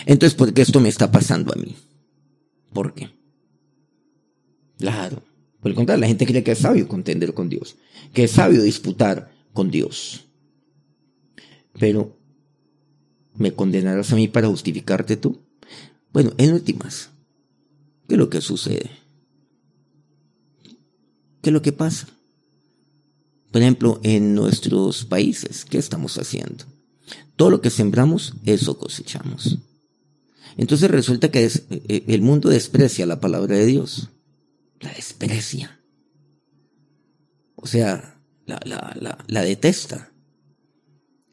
Entonces, 0.06 0.36
¿por 0.36 0.54
qué 0.54 0.62
esto 0.62 0.80
me 0.80 0.90
está 0.90 1.12
pasando 1.12 1.54
a 1.54 1.58
mí? 1.58 1.76
¿Por 2.72 2.94
qué? 2.94 3.12
Claro. 4.84 5.24
Por 5.62 5.72
el 5.72 5.76
contrario, 5.76 6.02
la 6.02 6.08
gente 6.08 6.26
cree 6.26 6.44
que 6.44 6.52
es 6.52 6.58
sabio 6.58 6.90
contender 6.90 7.34
con 7.34 7.48
Dios, 7.48 7.78
que 8.14 8.26
es 8.26 8.32
sabio 8.32 8.62
disputar 8.62 9.32
con 9.54 9.72
Dios. 9.72 10.26
Pero, 11.80 12.18
¿me 13.36 13.54
condenarás 13.54 14.12
a 14.12 14.18
mí 14.18 14.28
para 14.28 14.50
justificarte 14.50 15.16
tú? 15.16 15.40
Bueno, 16.12 16.34
en 16.38 16.52
últimas, 16.52 17.12
¿qué 18.10 18.16
es 18.16 18.20
lo 18.20 18.30
que 18.30 18.42
sucede? 18.42 18.92
¿Qué 21.42 21.50
es 21.50 21.54
lo 21.54 21.62
que 21.62 21.72
pasa? 21.72 22.10
Por 23.54 23.62
ejemplo, 23.62 24.02
en 24.04 24.36
nuestros 24.36 25.06
países, 25.06 25.64
¿qué 25.64 25.78
estamos 25.78 26.18
haciendo? 26.18 26.66
Todo 27.38 27.52
lo 27.52 27.62
que 27.62 27.70
sembramos, 27.70 28.34
eso 28.44 28.78
cosechamos. 28.78 29.60
Entonces 30.58 30.92
resulta 30.92 31.32
que 31.32 31.46
eh, 31.46 32.04
el 32.06 32.22
mundo 32.22 32.50
desprecia 32.50 33.06
la 33.06 33.22
palabra 33.22 33.56
de 33.56 33.66
Dios. 33.66 34.10
La 34.80 34.92
desprecia. 34.94 35.80
O 37.56 37.68
sea, 37.68 38.22
la, 38.46 38.60
la, 38.66 39.18
la 39.26 39.42
detesta. 39.42 40.12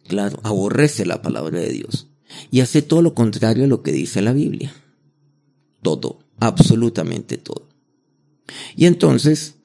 Claro, 0.06 0.40
aborrece 0.42 1.06
la 1.06 1.22
palabra 1.22 1.60
de 1.60 1.70
Dios. 1.70 2.08
Y 2.50 2.60
hace 2.60 2.82
todo 2.82 3.02
lo 3.02 3.14
contrario 3.14 3.64
a 3.64 3.68
lo 3.68 3.82
que 3.82 3.92
dice 3.92 4.22
la 4.22 4.32
Biblia. 4.32 4.72
Todo, 5.82 6.20
absolutamente 6.38 7.38
todo. 7.38 7.68
Y 8.76 8.86
entonces, 8.86 9.56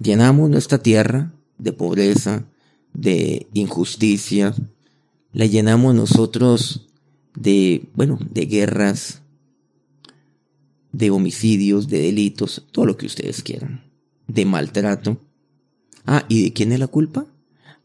llenamos 0.00 0.50
nuestra 0.50 0.78
tierra 0.78 1.32
de 1.58 1.72
pobreza, 1.72 2.44
de 2.92 3.46
injusticia, 3.54 4.54
la 5.32 5.46
llenamos 5.46 5.94
nosotros 5.94 6.88
de, 7.34 7.88
bueno, 7.94 8.18
de 8.30 8.46
guerras, 8.46 9.21
de 10.92 11.10
homicidios, 11.10 11.88
de 11.88 12.00
delitos, 12.00 12.66
todo 12.70 12.86
lo 12.86 12.96
que 12.96 13.06
ustedes 13.06 13.42
quieran, 13.42 13.82
de 14.26 14.44
maltrato. 14.44 15.18
Ah, 16.06 16.24
¿y 16.28 16.44
de 16.44 16.52
quién 16.52 16.72
es 16.72 16.78
la 16.78 16.88
culpa? 16.88 17.26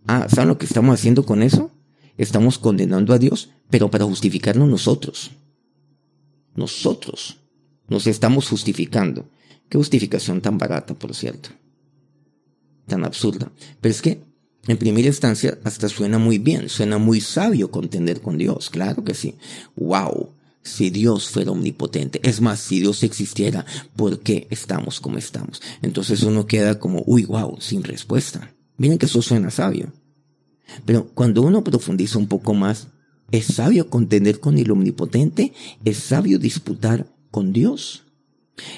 Ah, 0.06 0.28
¿saben 0.30 0.50
lo 0.50 0.58
que 0.58 0.66
estamos 0.66 0.94
haciendo 0.94 1.26
con 1.26 1.42
eso? 1.42 1.72
Estamos 2.18 2.58
condenando 2.58 3.14
a 3.14 3.20
Dios, 3.20 3.50
pero 3.70 3.92
para 3.92 4.06
justificarnos 4.06 4.68
nosotros. 4.68 5.32
Nosotros 6.56 7.38
nos 7.88 8.08
estamos 8.08 8.50
justificando. 8.50 9.30
Qué 9.70 9.78
justificación 9.78 10.42
tan 10.42 10.58
barata, 10.58 10.94
por 10.94 11.14
cierto 11.14 11.50
tan 12.88 13.06
absurda. 13.06 13.52
Pero 13.80 13.92
es 13.92 14.02
que, 14.02 14.24
en 14.68 14.78
primera 14.78 15.08
instancia, 15.08 15.60
hasta 15.64 15.88
suena 15.88 16.18
muy 16.18 16.40
bien, 16.40 16.70
suena 16.70 16.98
muy 16.98 17.22
sabio 17.22 17.70
contender 17.70 18.22
con 18.22 18.38
Dios, 18.38 18.70
claro 18.70 19.04
que 19.04 19.14
sí. 19.14 19.36
¡Wow! 19.76 20.30
Si 20.68 20.90
Dios 20.90 21.30
fuera 21.30 21.52
omnipotente, 21.52 22.20
es 22.24 22.42
más, 22.42 22.60
si 22.60 22.80
Dios 22.80 23.04
existiera, 23.04 23.66
¿por 23.96 24.20
qué 24.20 24.48
estamos 24.50 25.00
como 25.00 25.18
estamos? 25.18 25.62
Entonces 25.82 26.24
uno 26.24 26.46
queda 26.46 26.80
como, 26.80 27.04
uy, 27.06 27.24
wow, 27.26 27.58
sin 27.60 27.84
respuesta. 27.84 28.54
Miren 28.78 28.98
que 28.98 29.06
eso 29.06 29.22
suena 29.22 29.50
sabio. 29.50 29.94
Pero 30.86 31.08
cuando 31.14 31.42
uno 31.42 31.64
profundiza 31.64 32.18
un 32.18 32.28
poco 32.28 32.54
más, 32.54 32.88
¿es 33.32 33.46
sabio 33.46 33.90
contender 33.90 34.40
con 34.40 34.58
el 34.58 34.70
omnipotente? 34.70 35.54
¿Es 35.86 35.98
sabio 35.98 36.38
disputar 36.38 37.08
con 37.32 37.54
Dios? 37.54 38.04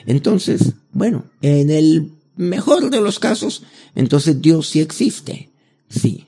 Entonces, 0.05 0.73
bueno, 0.91 1.25
en 1.41 1.69
el 1.69 2.11
mejor 2.35 2.89
de 2.89 3.01
los 3.01 3.19
casos, 3.19 3.63
entonces 3.95 4.41
Dios 4.41 4.67
sí 4.67 4.79
existe. 4.79 5.51
Sí. 5.89 6.27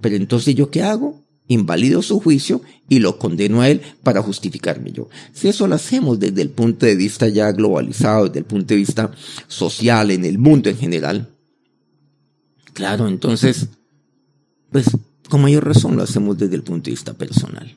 Pero 0.00 0.16
entonces 0.16 0.54
yo 0.54 0.70
qué 0.70 0.82
hago? 0.82 1.25
Invalido 1.48 2.02
su 2.02 2.20
juicio 2.20 2.60
y 2.88 2.98
lo 2.98 3.18
condeno 3.18 3.60
a 3.60 3.68
él 3.68 3.82
para 4.02 4.22
justificarme 4.22 4.92
yo. 4.92 5.08
Si 5.32 5.48
eso 5.48 5.66
lo 5.66 5.74
hacemos 5.74 6.18
desde 6.18 6.42
el 6.42 6.50
punto 6.50 6.86
de 6.86 6.96
vista 6.96 7.28
ya 7.28 7.52
globalizado, 7.52 8.26
desde 8.26 8.40
el 8.40 8.44
punto 8.44 8.74
de 8.74 8.76
vista 8.76 9.12
social, 9.46 10.10
en 10.10 10.24
el 10.24 10.38
mundo 10.38 10.70
en 10.70 10.76
general, 10.76 11.28
claro, 12.72 13.08
entonces, 13.08 13.68
pues 14.70 14.86
con 15.28 15.42
mayor 15.42 15.64
razón 15.64 15.96
lo 15.96 16.02
hacemos 16.02 16.36
desde 16.38 16.56
el 16.56 16.62
punto 16.62 16.86
de 16.86 16.92
vista 16.92 17.14
personal. 17.14 17.76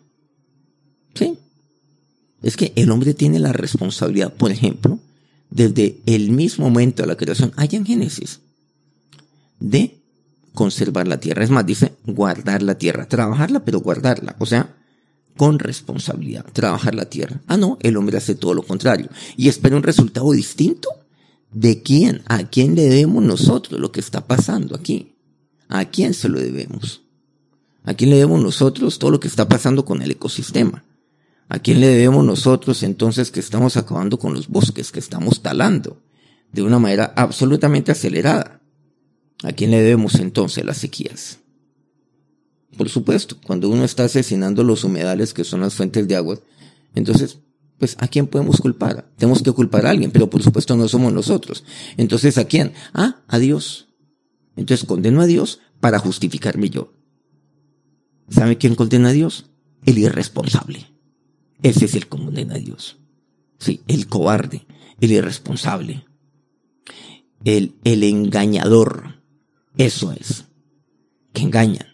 Sí. 1.14 1.38
Es 2.42 2.56
que 2.56 2.72
el 2.76 2.90
hombre 2.92 3.14
tiene 3.14 3.40
la 3.40 3.54
responsabilidad, 3.54 4.34
por 4.34 4.52
ejemplo, 4.52 5.00
desde 5.50 6.00
el 6.06 6.32
mismo 6.32 6.70
momento 6.70 7.04
de 7.04 7.08
la 7.08 7.18
creación, 7.18 7.52
allá 7.56 7.78
en 7.78 7.86
Génesis, 7.86 8.40
de 9.60 9.99
conservar 10.54 11.08
la 11.08 11.20
tierra. 11.20 11.44
Es 11.44 11.50
más, 11.50 11.66
dice 11.66 11.94
guardar 12.06 12.62
la 12.62 12.78
tierra, 12.78 13.08
trabajarla, 13.08 13.64
pero 13.66 13.80
guardarla. 13.80 14.36
O 14.40 14.46
sea, 14.46 14.76
con 15.38 15.58
responsabilidad, 15.58 16.46
trabajar 16.52 16.96
la 16.96 17.06
tierra. 17.06 17.42
Ah, 17.48 17.56
no, 17.58 17.78
el 17.82 17.96
hombre 17.96 18.18
hace 18.18 18.36
todo 18.36 18.54
lo 18.54 18.64
contrario 18.64 19.08
y 19.38 19.48
espera 19.48 19.78
un 19.78 19.84
resultado 19.84 20.32
distinto. 20.32 20.90
¿De 21.52 21.82
quién? 21.82 22.22
¿A 22.28 22.44
quién 22.44 22.76
le 22.76 22.84
debemos 22.84 23.24
nosotros 23.24 23.80
lo 23.80 23.92
que 23.92 24.02
está 24.02 24.28
pasando 24.28 24.76
aquí? 24.76 25.16
¿A 25.68 25.86
quién 25.86 26.14
se 26.14 26.30
lo 26.30 26.40
debemos? 26.40 27.02
¿A 27.86 27.94
quién 27.94 28.10
le 28.10 28.18
debemos 28.18 28.44
nosotros 28.44 29.00
todo 29.00 29.12
lo 29.12 29.20
que 29.20 29.28
está 29.28 29.48
pasando 29.48 29.86
con 29.86 30.02
el 30.02 30.12
ecosistema? 30.12 30.84
¿A 31.48 31.60
quién 31.60 31.80
le 31.80 31.88
debemos 31.88 32.24
nosotros 32.26 32.84
entonces 32.84 33.32
que 33.32 33.40
estamos 33.40 33.78
acabando 33.78 34.20
con 34.20 34.34
los 34.34 34.48
bosques, 34.48 34.92
que 34.92 35.00
estamos 35.00 35.42
talando 35.42 36.02
de 36.52 36.62
una 36.62 36.78
manera 36.78 37.14
absolutamente 37.16 37.92
acelerada? 37.92 38.59
¿A 39.44 39.54
quién 39.54 39.72
le 39.72 39.82
debemos 39.82 40.16
entonces 40.16 40.66
las 40.66 40.78
sequías? 40.78 41.40
Por 42.78 42.90
supuesto, 42.90 43.38
cuando 43.46 43.70
uno 43.70 43.84
está 43.84 44.06
asesinando 44.06 44.64
los 44.64 44.84
humedales 44.84 45.34
que 45.34 45.44
son 45.44 45.62
las 45.62 45.74
fuentes 45.74 46.08
de 46.08 46.16
agua, 46.16 46.40
entonces, 46.96 47.40
pues, 47.78 47.96
¿a 48.00 48.08
quién 48.08 48.28
podemos 48.28 48.62
culpar? 48.62 49.10
Tenemos 49.18 49.42
que 49.42 49.52
culpar 49.52 49.86
a 49.86 49.92
alguien, 49.92 50.12
pero 50.12 50.30
por 50.30 50.44
supuesto 50.44 50.76
no 50.76 50.88
somos 50.88 51.14
nosotros. 51.14 51.64
Entonces, 51.98 52.38
¿a 52.38 52.46
quién? 52.46 52.74
Ah, 52.94 53.22
a 53.28 53.40
Dios. 53.40 53.88
Entonces 54.56 54.86
condeno 54.86 55.22
a 55.22 55.26
Dios 55.26 55.62
para 55.80 56.00
justificarme 56.00 56.70
yo. 56.70 56.92
¿Sabe 58.30 58.58
quién 58.58 58.76
condena 58.76 59.10
a 59.10 59.14
Dios? 59.14 59.46
El 59.86 59.98
irresponsable. 59.98 60.88
Ese 61.64 61.86
es 61.86 61.96
el 61.96 62.04
que 62.04 62.10
condena 62.10 62.56
a 62.56 62.60
Dios. 62.60 62.98
Sí, 63.58 63.82
el 63.88 64.08
cobarde, 64.08 64.66
el 65.00 65.12
irresponsable, 65.12 66.06
el, 67.44 67.76
el 67.84 68.04
engañador. 68.04 69.19
Eso 69.78 70.12
es. 70.12 70.46
que 71.34 71.44
engañan. 71.44 71.86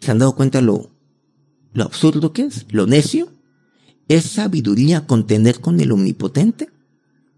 ¿Se 0.00 0.10
han 0.10 0.18
dado 0.18 0.34
cuenta 0.34 0.60
lo, 0.60 0.90
lo 1.72 1.84
absurdo 1.84 2.32
que 2.32 2.42
es? 2.42 2.66
¿Lo 2.70 2.86
necio? 2.86 3.28
¿Es 4.08 4.24
sabiduría 4.24 5.06
contender 5.06 5.60
con 5.60 5.80
el 5.80 5.92
omnipotente? 5.92 6.70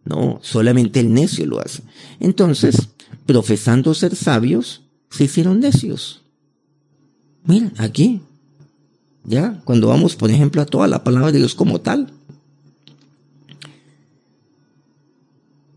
No, 0.04 0.40
solamente 0.42 1.00
el 1.00 1.12
necio 1.12 1.46
lo 1.46 1.60
hace. 1.60 1.82
Entonces, 2.20 2.90
profesando 3.26 3.94
ser 3.94 4.14
sabios, 4.16 4.82
se 5.10 5.24
hicieron 5.24 5.60
necios. 5.60 6.22
Miren, 7.44 7.72
aquí, 7.78 8.20
ya, 9.24 9.62
cuando 9.64 9.88
vamos, 9.88 10.16
por 10.16 10.30
ejemplo, 10.30 10.60
a 10.60 10.66
toda 10.66 10.88
la 10.88 11.04
palabra 11.04 11.32
de 11.32 11.38
Dios 11.38 11.54
como 11.54 11.80
tal. 11.80 12.12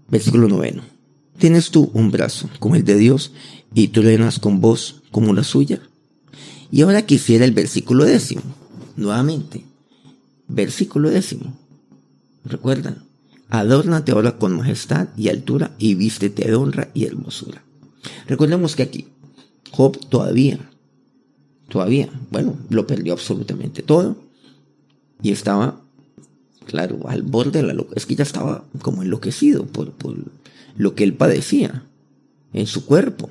Versículo 0.10 0.48
noveno. 0.48 0.97
¿Tienes 1.38 1.70
tú 1.70 1.92
un 1.94 2.10
brazo 2.10 2.50
como 2.60 2.76
el 2.76 2.84
de 2.84 2.96
Dios 2.96 3.32
y 3.74 3.90
truenas 3.90 4.40
con 4.40 4.60
voz 4.60 5.04
como 5.12 5.34
la 5.34 5.44
suya? 5.44 5.82
Y 6.72 6.82
ahora 6.82 7.06
quisiera 7.06 7.46
el 7.46 7.52
versículo 7.52 8.06
décimo, 8.06 8.42
nuevamente. 8.96 9.64
Versículo 10.48 11.10
décimo. 11.12 11.54
¿Recuerdan? 12.44 13.04
Adórnate 13.50 14.12
ahora 14.12 14.38
con 14.38 14.58
majestad 14.58 15.10
y 15.16 15.30
altura 15.30 15.76
y 15.78 15.94
vístete 15.94 16.48
de 16.48 16.56
honra 16.56 16.90
y 16.94 17.06
hermosura. 17.06 17.64
Recordemos 18.28 18.76
que 18.76 18.84
aquí 18.84 19.08
Job 19.72 19.98
todavía, 20.10 20.72
todavía, 21.70 22.10
bueno, 22.32 22.58
lo 22.70 22.88
perdió 22.88 23.14
absolutamente 23.14 23.84
todo 23.84 24.18
y 25.22 25.32
estaba, 25.32 25.82
claro, 26.66 27.08
al 27.08 27.22
borde 27.22 27.62
de 27.62 27.68
la 27.68 27.74
locura. 27.74 27.98
Es 27.98 28.06
que 28.08 28.16
ya 28.16 28.24
estaba 28.24 28.66
como 28.82 29.04
enloquecido 29.04 29.66
por 29.66 29.92
lo 30.78 30.96
que 30.96 31.04
él 31.04 31.14
padecía 31.14 31.84
en 32.54 32.68
su 32.68 32.86
cuerpo. 32.86 33.30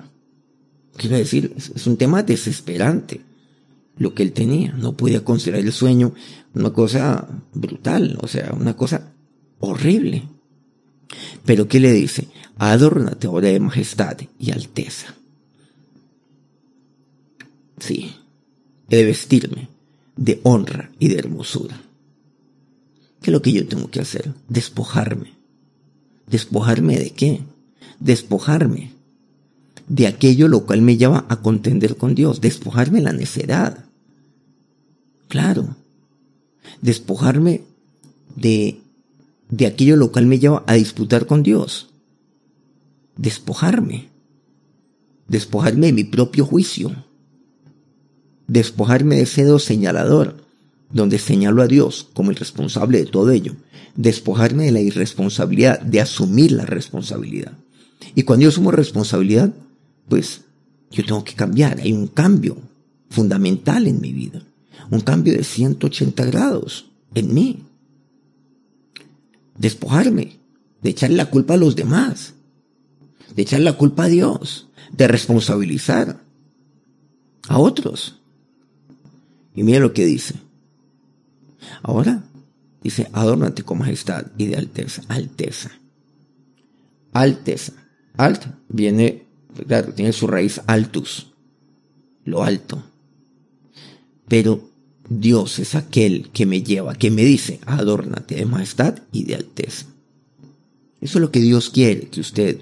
Quiero 0.96 1.16
decir, 1.16 1.54
es 1.56 1.86
un 1.86 1.96
tema 1.96 2.22
desesperante 2.22 3.20
lo 3.98 4.14
que 4.14 4.22
él 4.22 4.32
tenía. 4.32 4.72
No 4.72 4.96
podía 4.96 5.24
considerar 5.24 5.64
el 5.64 5.72
sueño 5.72 6.12
una 6.54 6.72
cosa 6.72 7.28
brutal, 7.54 8.18
o 8.20 8.26
sea, 8.26 8.52
una 8.52 8.76
cosa 8.76 9.12
horrible. 9.60 10.24
Pero 11.44 11.68
¿qué 11.68 11.80
le 11.80 11.92
dice? 11.92 12.28
Adórnate 12.58 13.26
ahora 13.26 13.48
de 13.48 13.60
majestad 13.60 14.18
y 14.38 14.50
alteza. 14.50 15.14
Sí, 17.78 18.14
he 18.88 18.96
de 18.96 19.04
vestirme 19.04 19.68
de 20.16 20.40
honra 20.44 20.90
y 20.98 21.08
de 21.08 21.18
hermosura. 21.18 21.80
¿Qué 23.20 23.30
es 23.30 23.32
lo 23.32 23.42
que 23.42 23.52
yo 23.52 23.66
tengo 23.66 23.90
que 23.90 24.00
hacer? 24.00 24.32
Despojarme. 24.48 25.35
¿Despojarme 26.26 26.98
de 26.98 27.10
qué? 27.10 27.40
Despojarme 28.00 28.92
de 29.88 30.06
aquello 30.06 30.48
lo 30.48 30.66
cual 30.66 30.82
me 30.82 30.96
lleva 30.96 31.24
a 31.28 31.40
contender 31.40 31.96
con 31.96 32.14
Dios. 32.14 32.40
Despojarme 32.40 32.98
de 32.98 33.04
la 33.04 33.12
necedad. 33.12 33.84
Claro. 35.28 35.76
Despojarme 36.82 37.62
de 38.34 38.80
de 39.48 39.66
aquello 39.66 39.96
lo 39.96 40.10
cual 40.10 40.26
me 40.26 40.38
lleva 40.38 40.64
a 40.66 40.74
disputar 40.74 41.26
con 41.26 41.42
Dios. 41.42 41.88
Despojarme. 43.16 44.08
Despojarme 45.28 45.86
de 45.86 45.92
mi 45.92 46.04
propio 46.04 46.44
juicio. 46.44 47.04
Despojarme 48.48 49.16
de 49.16 49.22
ese 49.22 49.44
dedo 49.44 49.58
señalador, 49.58 50.36
donde 50.90 51.18
señalo 51.18 51.62
a 51.62 51.66
Dios 51.66 52.08
como 52.14 52.30
el 52.30 52.36
responsable 52.36 52.98
de 52.98 53.06
todo 53.06 53.30
ello. 53.30 53.56
Despojarme 53.94 54.64
de 54.66 54.72
la 54.72 54.80
irresponsabilidad, 54.80 55.80
de 55.80 56.00
asumir 56.00 56.52
la 56.52 56.66
responsabilidad. 56.66 57.52
Y 58.14 58.22
cuando 58.22 58.44
yo 58.44 58.48
asumo 58.50 58.70
responsabilidad, 58.70 59.52
pues 60.08 60.42
yo 60.90 61.04
tengo 61.04 61.24
que 61.24 61.34
cambiar. 61.34 61.80
Hay 61.80 61.92
un 61.92 62.06
cambio 62.06 62.56
fundamental 63.10 63.86
en 63.86 64.00
mi 64.00 64.12
vida. 64.12 64.42
Un 64.90 65.00
cambio 65.00 65.32
de 65.32 65.44
180 65.44 66.24
grados 66.26 66.86
en 67.14 67.34
mí 67.34 67.66
despojarme, 69.58 70.38
de 70.82 70.90
echar 70.90 71.10
la 71.10 71.30
culpa 71.30 71.54
a 71.54 71.58
los 71.58 71.76
demás, 71.76 72.34
de 73.34 73.42
echar 73.42 73.60
la 73.60 73.74
culpa 73.74 74.04
a 74.04 74.08
Dios, 74.08 74.68
de 74.92 75.08
responsabilizar 75.08 76.20
a 77.48 77.58
otros. 77.58 78.20
Y 79.54 79.62
mira 79.62 79.80
lo 79.80 79.92
que 79.92 80.04
dice. 80.04 80.34
Ahora 81.82 82.24
dice, 82.82 83.08
adórnate 83.12 83.62
con 83.62 83.78
majestad 83.78 84.26
y 84.38 84.46
de 84.46 84.56
alteza, 84.56 85.02
alteza. 85.08 85.70
Alteza. 87.12 87.72
Alt 88.16 88.46
viene, 88.68 89.26
claro, 89.66 89.92
tiene 89.92 90.12
su 90.12 90.26
raíz 90.26 90.60
altus, 90.66 91.32
lo 92.24 92.42
alto. 92.42 92.82
Pero 94.28 94.70
Dios 95.08 95.58
es 95.58 95.74
aquel 95.74 96.30
que 96.30 96.46
me 96.46 96.62
lleva, 96.62 96.94
que 96.94 97.10
me 97.10 97.24
dice, 97.24 97.60
adórnate 97.66 98.36
de 98.36 98.46
majestad 98.46 98.98
y 99.12 99.24
de 99.24 99.36
alteza. 99.36 99.86
Eso 101.00 101.18
es 101.18 101.22
lo 101.22 101.30
que 101.30 101.40
Dios 101.40 101.70
quiere, 101.70 102.08
que 102.08 102.20
usted, 102.20 102.60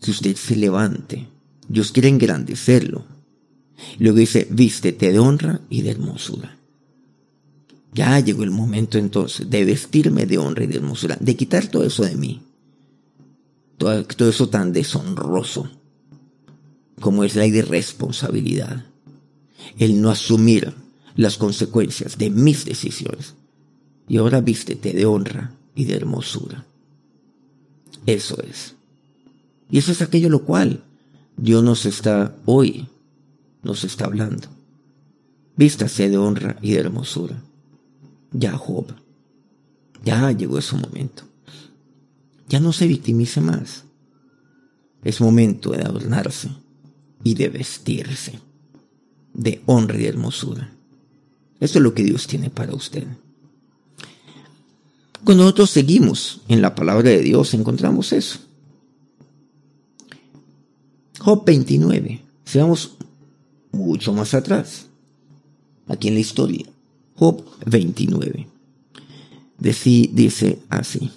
que 0.00 0.10
usted 0.10 0.36
se 0.36 0.56
levante. 0.56 1.28
Dios 1.68 1.92
quiere 1.92 2.08
engrandecerlo. 2.08 3.04
Luego 3.98 4.18
dice, 4.18 4.46
vístete 4.50 5.12
de 5.12 5.18
honra 5.18 5.60
y 5.68 5.82
de 5.82 5.90
hermosura. 5.90 6.56
Ya 7.94 8.18
llegó 8.18 8.42
el 8.42 8.50
momento 8.50 8.98
entonces 8.98 9.48
de 9.48 9.64
vestirme 9.64 10.26
de 10.26 10.38
honra 10.38 10.64
y 10.64 10.66
de 10.66 10.76
hermosura, 10.76 11.16
de 11.20 11.36
quitar 11.36 11.68
todo 11.68 11.84
eso 11.84 12.02
de 12.02 12.16
mí. 12.16 12.42
Todo, 13.78 14.28
eso 14.28 14.48
tan 14.48 14.72
deshonroso 14.72 15.70
como 17.00 17.22
es 17.22 17.36
la 17.36 17.46
irresponsabilidad. 17.46 18.84
El 19.78 20.00
no 20.00 20.10
asumir 20.10 20.74
las 21.14 21.36
consecuencias 21.38 22.18
de 22.18 22.30
mis 22.30 22.64
decisiones. 22.64 23.34
Y 24.08 24.16
ahora 24.16 24.40
vístete 24.40 24.92
de 24.92 25.06
honra 25.06 25.52
y 25.74 25.84
de 25.84 25.94
hermosura. 25.94 26.64
Eso 28.06 28.42
es. 28.42 28.74
Y 29.70 29.78
eso 29.78 29.92
es 29.92 30.02
aquello 30.02 30.28
lo 30.28 30.44
cual 30.44 30.82
Dios 31.36 31.62
nos 31.62 31.86
está 31.86 32.36
hoy, 32.44 32.88
nos 33.62 33.84
está 33.84 34.06
hablando. 34.06 34.48
Vístase 35.56 36.10
de 36.10 36.18
honra 36.18 36.56
y 36.60 36.72
de 36.72 36.80
hermosura. 36.80 37.40
Ya, 38.34 38.58
Job. 38.58 38.92
Ya 40.04 40.30
llegó 40.32 40.58
ese 40.58 40.76
momento. 40.76 41.22
Ya 42.48 42.60
no 42.60 42.72
se 42.72 42.86
victimice 42.86 43.40
más. 43.40 43.84
Es 45.02 45.20
momento 45.20 45.70
de 45.70 45.82
adornarse 45.82 46.50
y 47.22 47.34
de 47.34 47.48
vestirse 47.48 48.40
de 49.32 49.62
honra 49.66 49.98
y 49.98 50.06
hermosura. 50.06 50.70
Esto 51.60 51.78
es 51.78 51.82
lo 51.82 51.94
que 51.94 52.02
Dios 52.02 52.26
tiene 52.26 52.50
para 52.50 52.74
usted. 52.74 53.06
Cuando 55.24 55.44
nosotros 55.44 55.70
seguimos 55.70 56.42
en 56.48 56.60
la 56.60 56.74
palabra 56.74 57.08
de 57.10 57.20
Dios, 57.20 57.54
encontramos 57.54 58.12
eso. 58.12 58.40
Job 61.18 61.44
29. 61.46 62.20
Seamos 62.44 62.96
mucho 63.72 64.12
más 64.12 64.34
atrás. 64.34 64.86
Aquí 65.88 66.08
en 66.08 66.14
la 66.14 66.20
historia. 66.20 66.66
Job 67.16 67.44
29. 67.66 68.48
dice 69.58 70.58
así. 70.68 71.10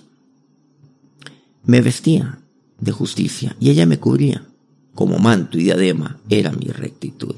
Me 1.65 1.81
vestía 1.81 2.39
de 2.79 2.91
justicia 2.91 3.55
y 3.59 3.69
ella 3.69 3.85
me 3.85 3.99
cubría. 3.99 4.45
Como 4.93 5.19
manto 5.19 5.59
y 5.59 5.63
diadema 5.63 6.19
era 6.27 6.51
mi 6.51 6.67
rectitud. 6.67 7.35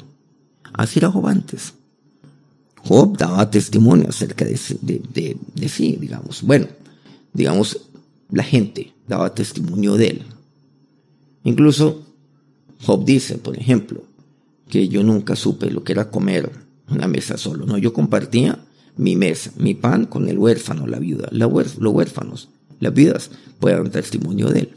Así 0.73 0.99
era 0.99 1.11
Job 1.11 1.27
antes. 1.27 1.73
Job 2.83 3.17
daba 3.17 3.49
testimonio 3.49 4.09
acerca 4.09 4.45
de, 4.45 4.57
sí, 4.57 5.97
digamos. 5.99 6.41
Bueno, 6.43 6.67
digamos, 7.33 7.81
la 8.31 8.43
gente 8.43 8.93
daba 9.07 9.33
testimonio 9.35 9.95
de 9.95 10.07
él. 10.07 10.23
Incluso 11.43 12.05
Job 12.85 13.03
dice, 13.03 13.37
por 13.37 13.57
ejemplo, 13.57 14.03
que 14.69 14.87
yo 14.87 15.03
nunca 15.03 15.35
supe 15.35 15.69
lo 15.69 15.83
que 15.83 15.91
era 15.91 16.09
comer 16.09 16.68
una 16.91 17.07
mesa 17.07 17.37
solo. 17.37 17.65
No, 17.65 17.77
yo 17.77 17.93
compartía 17.93 18.59
mi 18.97 19.15
mesa, 19.15 19.51
mi 19.57 19.75
pan 19.75 20.05
con 20.05 20.27
el 20.27 20.37
huérfano, 20.37 20.87
la 20.87 20.99
viuda, 20.99 21.29
los 21.31 21.93
huérfanos, 21.93 22.49
las 22.79 22.93
viudas 22.93 23.31
pueden 23.59 23.83
dar 23.83 23.91
testimonio 23.91 24.49
de 24.49 24.59
él. 24.59 24.69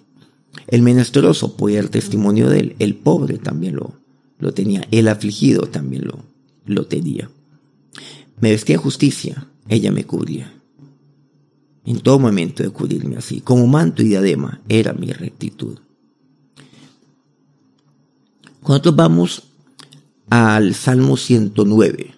El 0.67 0.83
menesteroso 0.83 1.57
puede 1.57 1.77
dar 1.77 1.89
testimonio 1.89 2.49
de 2.49 2.61
él. 2.61 2.77
El 2.79 2.95
pobre 2.95 3.39
también 3.39 3.77
lo, 3.77 3.95
lo 4.39 4.53
tenía. 4.53 4.87
El 4.91 5.09
afligido 5.09 5.63
también 5.63 6.07
lo, 6.07 6.25
lo 6.67 6.87
tenía. 6.87 7.31
Me 8.41 8.51
vestía 8.51 8.79
justicia, 8.79 9.47
ella 9.69 9.93
me 9.93 10.05
cubría. 10.05 10.53
En 11.85 12.01
todo 12.01 12.19
momento 12.19 12.63
de 12.63 12.71
cubrirme 12.71 13.17
así, 13.17 13.41
como 13.41 13.67
manto 13.67 14.03
y 14.03 14.09
diadema, 14.09 14.61
era 14.69 14.93
mi 14.93 15.13
rectitud. 15.13 15.79
Cuando 18.63 18.93
vamos 18.93 19.43
al 20.33 20.75
Salmo 20.75 21.19
109, 21.19 22.15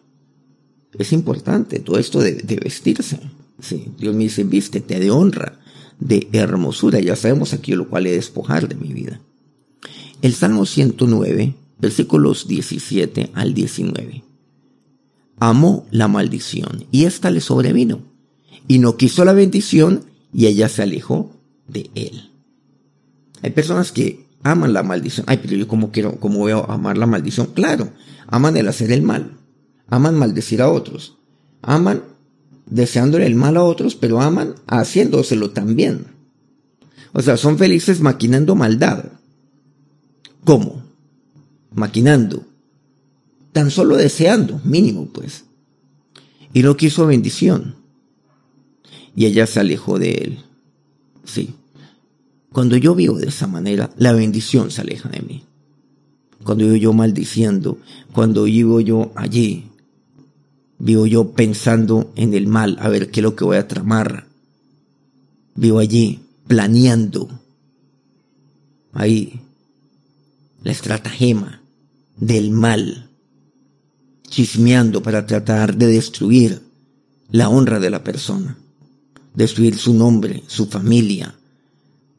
es 0.96 1.12
importante 1.12 1.80
todo 1.80 1.98
esto 1.98 2.20
de, 2.20 2.60
vestirse. 2.62 3.18
Sí, 3.58 3.88
Dios 3.98 4.14
me 4.14 4.22
dice, 4.22 4.44
vístete 4.44 5.00
de 5.00 5.10
honra, 5.10 5.58
de 5.98 6.28
hermosura. 6.32 7.00
Ya 7.00 7.16
sabemos 7.16 7.52
aquí 7.52 7.72
lo 7.72 7.88
cual 7.88 8.06
he 8.06 8.12
despojar 8.12 8.68
de 8.68 8.76
mi 8.76 8.92
vida. 8.92 9.20
El 10.22 10.32
Salmo 10.32 10.64
109 10.64 11.56
versículos 11.80 12.46
17 12.46 13.32
al 13.34 13.52
19. 13.52 14.22
Amó 15.40 15.84
la 15.90 16.06
maldición 16.06 16.86
y 16.92 17.06
ésta 17.06 17.32
le 17.32 17.40
sobrevino, 17.40 18.02
y 18.68 18.78
no 18.78 18.96
quiso 18.96 19.24
la 19.24 19.32
bendición 19.32 20.04
y 20.32 20.46
ella 20.46 20.68
se 20.68 20.82
alejó 20.82 21.32
de 21.66 21.90
él. 21.96 22.30
Hay 23.42 23.50
personas 23.50 23.90
que 23.90 24.24
aman 24.44 24.72
la 24.72 24.84
maldición. 24.84 25.26
Ay, 25.28 25.40
pero 25.42 25.56
yo 25.56 25.66
cómo 25.66 25.90
quiero, 25.90 26.20
cómo 26.20 26.38
voy 26.38 26.52
a 26.52 26.58
amar 26.58 26.96
la 26.96 27.06
maldición. 27.06 27.48
Claro, 27.54 27.90
aman 28.28 28.56
el 28.56 28.68
hacer 28.68 28.92
el 28.92 29.02
mal, 29.02 29.32
aman 29.88 30.16
maldecir 30.16 30.62
a 30.62 30.70
otros, 30.70 31.16
aman 31.62 32.04
deseándole 32.66 33.26
el 33.26 33.34
mal 33.34 33.56
a 33.56 33.64
otros, 33.64 33.96
pero 33.96 34.20
aman 34.20 34.54
haciéndoselo 34.68 35.50
también. 35.50 36.06
O 37.12 37.22
sea, 37.22 37.36
son 37.36 37.58
felices 37.58 38.00
maquinando 38.00 38.54
maldad. 38.54 39.06
¿Cómo? 40.44 40.82
Maquinando. 41.72 42.44
Tan 43.52 43.70
solo 43.70 43.96
deseando, 43.96 44.60
mínimo 44.64 45.06
pues. 45.06 45.44
Y 46.52 46.62
no 46.62 46.76
quiso 46.76 47.06
bendición. 47.06 47.76
Y 49.16 49.26
ella 49.26 49.46
se 49.46 49.60
alejó 49.60 49.98
de 49.98 50.12
él. 50.12 50.44
Sí. 51.24 51.54
Cuando 52.54 52.76
yo 52.76 52.94
vivo 52.94 53.18
de 53.18 53.26
esa 53.26 53.48
manera, 53.48 53.90
la 53.96 54.12
bendición 54.12 54.70
se 54.70 54.80
aleja 54.80 55.08
de 55.08 55.20
mí. 55.22 55.42
Cuando 56.44 56.64
vivo 56.66 56.76
yo 56.76 56.92
maldiciendo, 56.92 57.78
cuando 58.12 58.44
vivo 58.44 58.80
yo 58.80 59.10
allí, 59.16 59.64
vivo 60.78 61.04
yo 61.04 61.32
pensando 61.32 62.12
en 62.14 62.32
el 62.32 62.46
mal, 62.46 62.76
a 62.78 62.88
ver 62.88 63.10
qué 63.10 63.18
es 63.18 63.24
lo 63.24 63.34
que 63.34 63.42
voy 63.42 63.56
a 63.56 63.66
tramar. 63.66 64.28
Vivo 65.56 65.80
allí 65.80 66.20
planeando. 66.46 67.28
Ahí, 68.92 69.40
la 70.62 70.70
estratagema 70.70 71.60
del 72.16 72.52
mal, 72.52 73.10
chismeando 74.28 75.02
para 75.02 75.26
tratar 75.26 75.76
de 75.76 75.88
destruir 75.88 76.62
la 77.32 77.48
honra 77.48 77.80
de 77.80 77.90
la 77.90 78.04
persona, 78.04 78.56
destruir 79.34 79.76
su 79.76 79.92
nombre, 79.92 80.44
su 80.46 80.66
familia, 80.66 81.34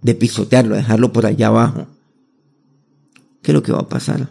de 0.05 0.13
pisotearlo, 0.13 0.75
dejarlo 0.75 1.11
por 1.11 1.25
allá 1.25 1.47
abajo. 1.47 1.87
¿Qué 3.41 3.49
es 3.49 3.55
lo 3.55 3.63
que 3.63 3.71
va 3.71 3.79
a 3.79 3.89
pasar? 3.89 4.29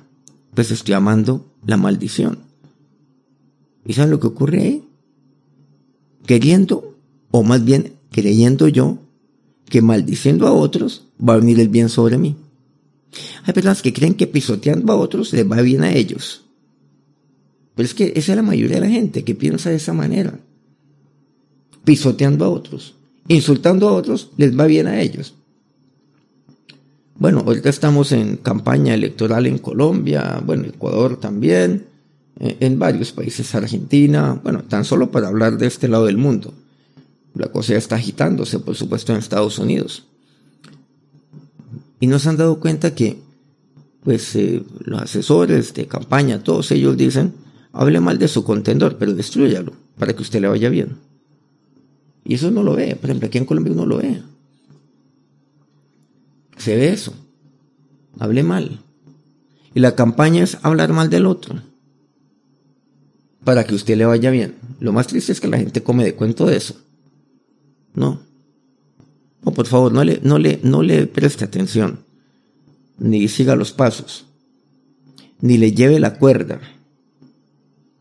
Pues 0.55 0.71
estoy 0.71 0.95
amando 0.95 1.47
la 1.67 1.77
maldición. 1.77 2.39
¿Y 3.85 3.95
saben 3.95 4.13
lo 4.13 4.21
que 4.21 4.29
ocurre 4.29 4.63
ahí? 4.63 4.89
Queriendo, 6.27 6.97
o 7.33 7.43
más 7.43 7.65
bien 7.65 7.95
creyendo 8.13 8.69
yo, 8.69 8.99
que 9.69 9.83
maldiciendo 9.83 10.47
a 10.47 10.53
otros 10.53 11.09
va 11.19 11.35
a 11.35 11.39
venir 11.39 11.59
el 11.59 11.69
bien 11.69 11.89
sobre 11.89 12.19
mí. 12.19 12.37
Hay 13.43 13.53
personas 13.53 13.83
que 13.83 13.93
creen 13.93 14.15
que 14.15 14.29
pisoteando 14.29 14.93
a 14.93 14.97
otros 14.97 15.33
les 15.33 15.51
va 15.51 15.61
bien 15.61 15.83
a 15.83 15.93
ellos. 15.93 16.45
Pero 17.75 17.85
es 17.85 17.95
que 17.95 18.13
esa 18.15 18.31
es 18.31 18.37
la 18.37 18.43
mayoría 18.43 18.77
de 18.77 18.87
la 18.87 18.93
gente 18.93 19.25
que 19.25 19.35
piensa 19.35 19.71
de 19.71 19.77
esa 19.77 19.93
manera. 19.93 20.39
Pisoteando 21.83 22.45
a 22.45 22.49
otros, 22.49 22.95
insultando 23.27 23.89
a 23.89 23.93
otros, 23.93 24.31
les 24.37 24.57
va 24.57 24.67
bien 24.67 24.87
a 24.87 25.01
ellos. 25.01 25.35
Bueno, 27.25 27.43
ahorita 27.47 27.71
estamos 27.71 28.13
en 28.13 28.37
campaña 28.37 28.93
electoral 28.93 29.47
en 29.47 29.57
Colombia, 29.57 30.43
bueno, 30.45 30.65
Ecuador 30.67 31.17
también, 31.17 31.87
eh, 32.39 32.59
en 32.61 32.79
varios 32.79 33.13
países, 33.13 33.55
Argentina, 33.55 34.39
bueno, 34.45 34.63
tan 34.65 34.85
solo 34.85 35.11
para 35.11 35.29
hablar 35.29 35.57
de 35.57 35.67
este 35.67 35.89
lado 35.89 36.05
del 36.05 36.19
mundo. 36.19 36.53
La 37.33 37.47
cosa 37.47 37.77
está 37.77 37.97
agitándose, 37.97 38.59
por 38.59 38.75
supuesto, 38.75 39.13
en 39.13 39.21
Estados 39.21 39.59
Unidos. 39.59 40.05
Y 41.99 42.09
nos 42.09 42.27
han 42.27 42.37
dado 42.37 42.61
cuenta 42.61 42.95
que, 42.95 43.17
pues, 44.03 44.37
eh, 44.37 44.63
los 44.81 45.01
asesores 45.01 45.73
de 45.73 45.87
campaña, 45.87 46.43
todos 46.43 46.71
ellos 46.73 46.95
dicen, 46.95 47.33
hable 47.73 48.01
mal 48.01 48.19
de 48.19 48.29
su 48.29 48.45
contendor, 48.45 48.99
pero 48.99 49.15
destruyalo 49.15 49.73
para 49.99 50.15
que 50.15 50.21
usted 50.21 50.43
le 50.43 50.49
vaya 50.49 50.69
bien. 50.69 50.99
Y 52.23 52.35
eso 52.35 52.51
no 52.51 52.63
lo 52.63 52.75
ve. 52.75 52.95
Por 52.97 53.09
ejemplo, 53.09 53.29
aquí 53.29 53.39
en 53.39 53.47
Colombia 53.47 53.73
uno 53.73 53.87
lo 53.87 53.97
ve. 53.97 54.21
Se 56.65 56.75
ve 56.77 56.89
eso. 56.95 57.13
Hable 58.19 58.43
mal. 58.43 58.81
Y 59.75 59.81
la 59.81 59.95
campaña 59.95 60.43
es 60.43 60.57
hablar 60.63 60.95
mal 60.95 61.11
del 61.11 61.27
otro. 61.27 61.61
Para 63.45 63.65
que 63.65 63.75
usted 63.75 63.99
le 63.99 64.07
vaya 64.07 64.31
bien. 64.31 64.55
Lo 64.81 64.91
más 64.91 65.07
triste 65.07 65.33
es 65.33 65.43
que 65.43 65.49
la 65.49 65.59
gente 65.59 65.83
come 65.83 66.05
de 66.05 66.15
cuento 66.15 66.47
de 66.47 66.57
eso. 66.57 66.77
No. 67.93 68.23
No, 69.43 69.53
por 69.53 69.67
favor, 69.67 69.93
no 69.93 70.05
le, 70.05 70.21
no 70.23 70.39
le, 70.39 70.59
no 70.63 70.83
le 70.83 71.07
preste 71.07 71.45
atención. 71.45 72.01
Ni 72.97 73.29
siga 73.29 73.57
los 73.57 73.73
pasos. 73.73 74.25
Ni 75.43 75.59
le 75.59 75.73
lleve 75.73 76.01
la 76.01 76.15
cuerda. 76.15 76.63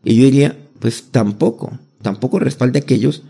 Y 0.04 0.16
yo 0.16 0.24
diría, 0.24 0.58
pues 0.78 1.10
tampoco, 1.10 1.78
tampoco 2.00 2.38
respalde 2.38 2.78
a 2.78 2.82
aquellos 2.82 3.24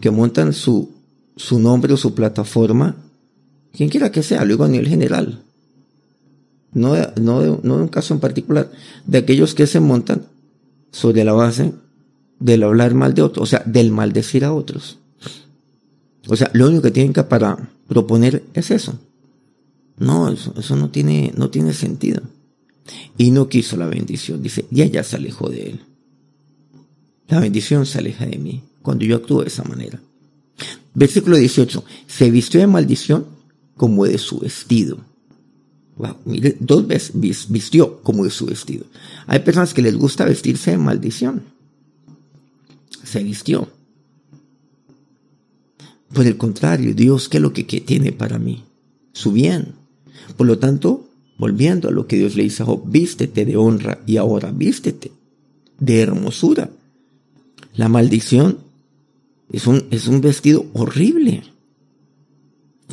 que 0.00 0.10
montan 0.10 0.52
su, 0.52 0.90
su 1.36 1.60
nombre 1.60 1.94
o 1.94 1.96
su 1.96 2.16
plataforma, 2.16 2.96
quien 3.76 3.90
quiera 3.90 4.10
que 4.10 4.22
sea, 4.22 4.44
luego 4.44 4.64
a 4.64 4.68
nivel 4.68 4.88
general. 4.88 5.42
No, 6.72 6.94
no, 7.20 7.60
no 7.62 7.76
un 7.76 7.88
caso 7.88 8.14
en 8.14 8.20
particular, 8.20 8.70
de 9.06 9.18
aquellos 9.18 9.54
que 9.54 9.66
se 9.66 9.80
montan 9.80 10.26
sobre 10.90 11.24
la 11.24 11.32
base 11.32 11.72
del 12.38 12.62
hablar 12.62 12.94
mal 12.94 13.14
de 13.14 13.22
otros, 13.22 13.42
o 13.42 13.46
sea, 13.46 13.62
del 13.66 13.90
maldecir 13.90 14.44
a 14.44 14.52
otros. 14.52 14.98
O 16.28 16.36
sea, 16.36 16.50
lo 16.54 16.68
único 16.68 16.82
que 16.82 16.90
tienen 16.90 17.12
que 17.12 17.22
para 17.22 17.70
proponer 17.86 18.44
es 18.54 18.70
eso. 18.70 18.98
No, 19.98 20.30
eso, 20.30 20.54
eso 20.58 20.76
no 20.76 20.90
tiene, 20.90 21.32
no 21.36 21.50
tiene 21.50 21.72
sentido. 21.72 22.22
Y 23.16 23.30
no 23.30 23.48
quiso 23.48 23.76
la 23.76 23.86
bendición, 23.86 24.42
dice, 24.42 24.66
y 24.70 24.82
ella 24.82 25.02
se 25.04 25.16
alejó 25.16 25.48
de 25.48 25.70
él. 25.70 25.80
La 27.28 27.40
bendición 27.40 27.86
se 27.86 27.98
aleja 27.98 28.26
de 28.26 28.38
mí 28.38 28.62
cuando 28.82 29.04
yo 29.04 29.16
actúo 29.16 29.42
de 29.42 29.48
esa 29.48 29.64
manera. 29.64 30.00
Versículo 30.94 31.36
18, 31.36 31.84
se 32.06 32.30
vistió 32.30 32.60
de 32.60 32.66
maldición 32.66 33.35
como 33.76 34.04
de 34.04 34.18
su 34.18 34.38
vestido. 34.40 34.98
Wow, 35.96 36.16
mire, 36.24 36.56
dos 36.60 36.86
veces 36.86 37.12
vistió 37.48 38.02
como 38.02 38.24
de 38.24 38.30
su 38.30 38.46
vestido. 38.46 38.84
Hay 39.26 39.40
personas 39.40 39.72
que 39.72 39.82
les 39.82 39.96
gusta 39.96 40.24
vestirse 40.24 40.72
de 40.72 40.78
maldición. 40.78 41.42
Se 43.02 43.22
vistió. 43.22 43.68
Por 46.12 46.26
el 46.26 46.36
contrario, 46.36 46.94
Dios, 46.94 47.28
¿qué 47.28 47.38
es 47.38 47.42
lo 47.42 47.52
que, 47.52 47.64
tiene 47.64 48.12
para 48.12 48.38
mí? 48.38 48.64
Su 49.12 49.32
bien. 49.32 49.74
Por 50.36 50.46
lo 50.46 50.58
tanto, 50.58 51.08
volviendo 51.38 51.88
a 51.88 51.92
lo 51.92 52.06
que 52.06 52.16
Dios 52.16 52.36
le 52.36 52.42
dice 52.42 52.62
a 52.62 52.66
Job, 52.66 52.82
vístete 52.86 53.44
de 53.44 53.56
honra 53.56 54.00
y 54.06 54.18
ahora 54.18 54.50
vístete 54.50 55.12
de 55.78 56.00
hermosura. 56.00 56.70
La 57.74 57.88
maldición 57.88 58.58
es 59.50 59.66
un, 59.66 59.84
es 59.90 60.08
un 60.08 60.20
vestido 60.20 60.66
horrible. 60.74 61.42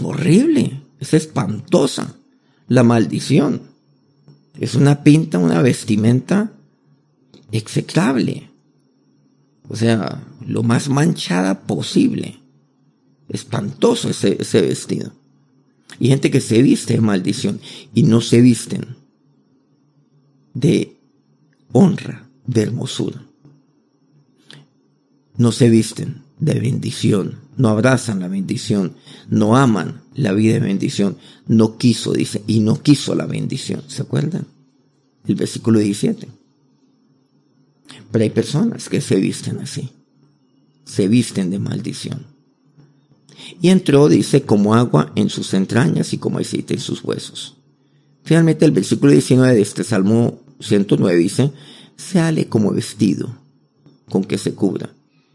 Horrible. 0.02 0.82
Es 1.00 1.14
espantosa. 1.14 2.16
La 2.68 2.84
maldición. 2.84 3.62
Es 4.60 4.76
una 4.76 5.04
pinta, 5.04 5.40
una 5.40 5.62
vestimenta 5.62 6.52
execrable. 7.52 8.50
O 9.68 9.76
sea, 9.76 10.24
lo 10.46 10.64
más 10.64 10.90
manchada 10.90 11.62
posible 11.62 12.44
espantoso 13.30 14.10
ese, 14.10 14.38
ese 14.42 14.62
vestido. 14.62 15.12
Y 16.00 16.08
gente 16.08 16.32
que 16.32 16.42
se 16.42 16.62
viste 16.62 16.94
de 16.94 17.02
maldición 17.02 17.60
y 17.94 18.04
no 18.04 18.22
se 18.22 18.42
visten 18.42 18.96
de 20.54 20.98
honra, 21.72 22.30
de 22.46 22.62
hermosura. 22.62 23.24
No 25.38 25.52
se 25.52 25.70
visten 25.70 26.23
de 26.44 26.60
bendición, 26.60 27.40
no 27.58 27.70
abrazan 27.70 28.20
la 28.20 28.28
bendición, 28.28 28.94
no 29.30 29.56
aman 29.56 30.02
la 30.16 30.34
vida 30.34 30.56
de 30.56 30.60
bendición, 30.60 31.18
no 31.48 31.78
quiso, 31.78 32.14
dice, 32.14 32.44
y 32.48 32.60
no 32.60 32.82
quiso 32.82 33.16
la 33.16 33.26
bendición. 33.26 33.84
¿Se 33.88 34.02
acuerdan? 34.02 34.48
El 35.26 35.36
versículo 35.36 35.80
17. 35.80 36.28
Pero 38.12 38.24
hay 38.24 38.30
personas 38.30 38.90
que 38.90 39.02
se 39.02 39.16
visten 39.16 39.60
así, 39.60 39.90
se 40.84 41.08
visten 41.08 41.50
de 41.50 41.60
maldición. 41.60 42.26
Y 43.62 43.70
entró, 43.70 44.10
dice, 44.10 44.44
como 44.44 44.76
agua 44.76 45.12
en 45.16 45.30
sus 45.30 45.54
entrañas 45.54 46.14
y 46.14 46.18
como 46.18 46.40
aceite 46.40 46.74
en 46.74 46.80
sus 46.80 47.04
huesos. 47.04 47.56
Finalmente 48.24 48.66
el 48.66 48.72
versículo 48.72 49.12
19 49.12 49.54
de 49.54 49.62
este 49.62 49.84
Salmo 49.84 50.42
109 50.60 51.18
dice, 51.18 51.52
sale 51.98 52.48
como 52.48 52.72
vestido 52.72 53.38
con 54.10 54.24
que 54.24 54.38
se 54.38 54.54
cubra 54.54 54.94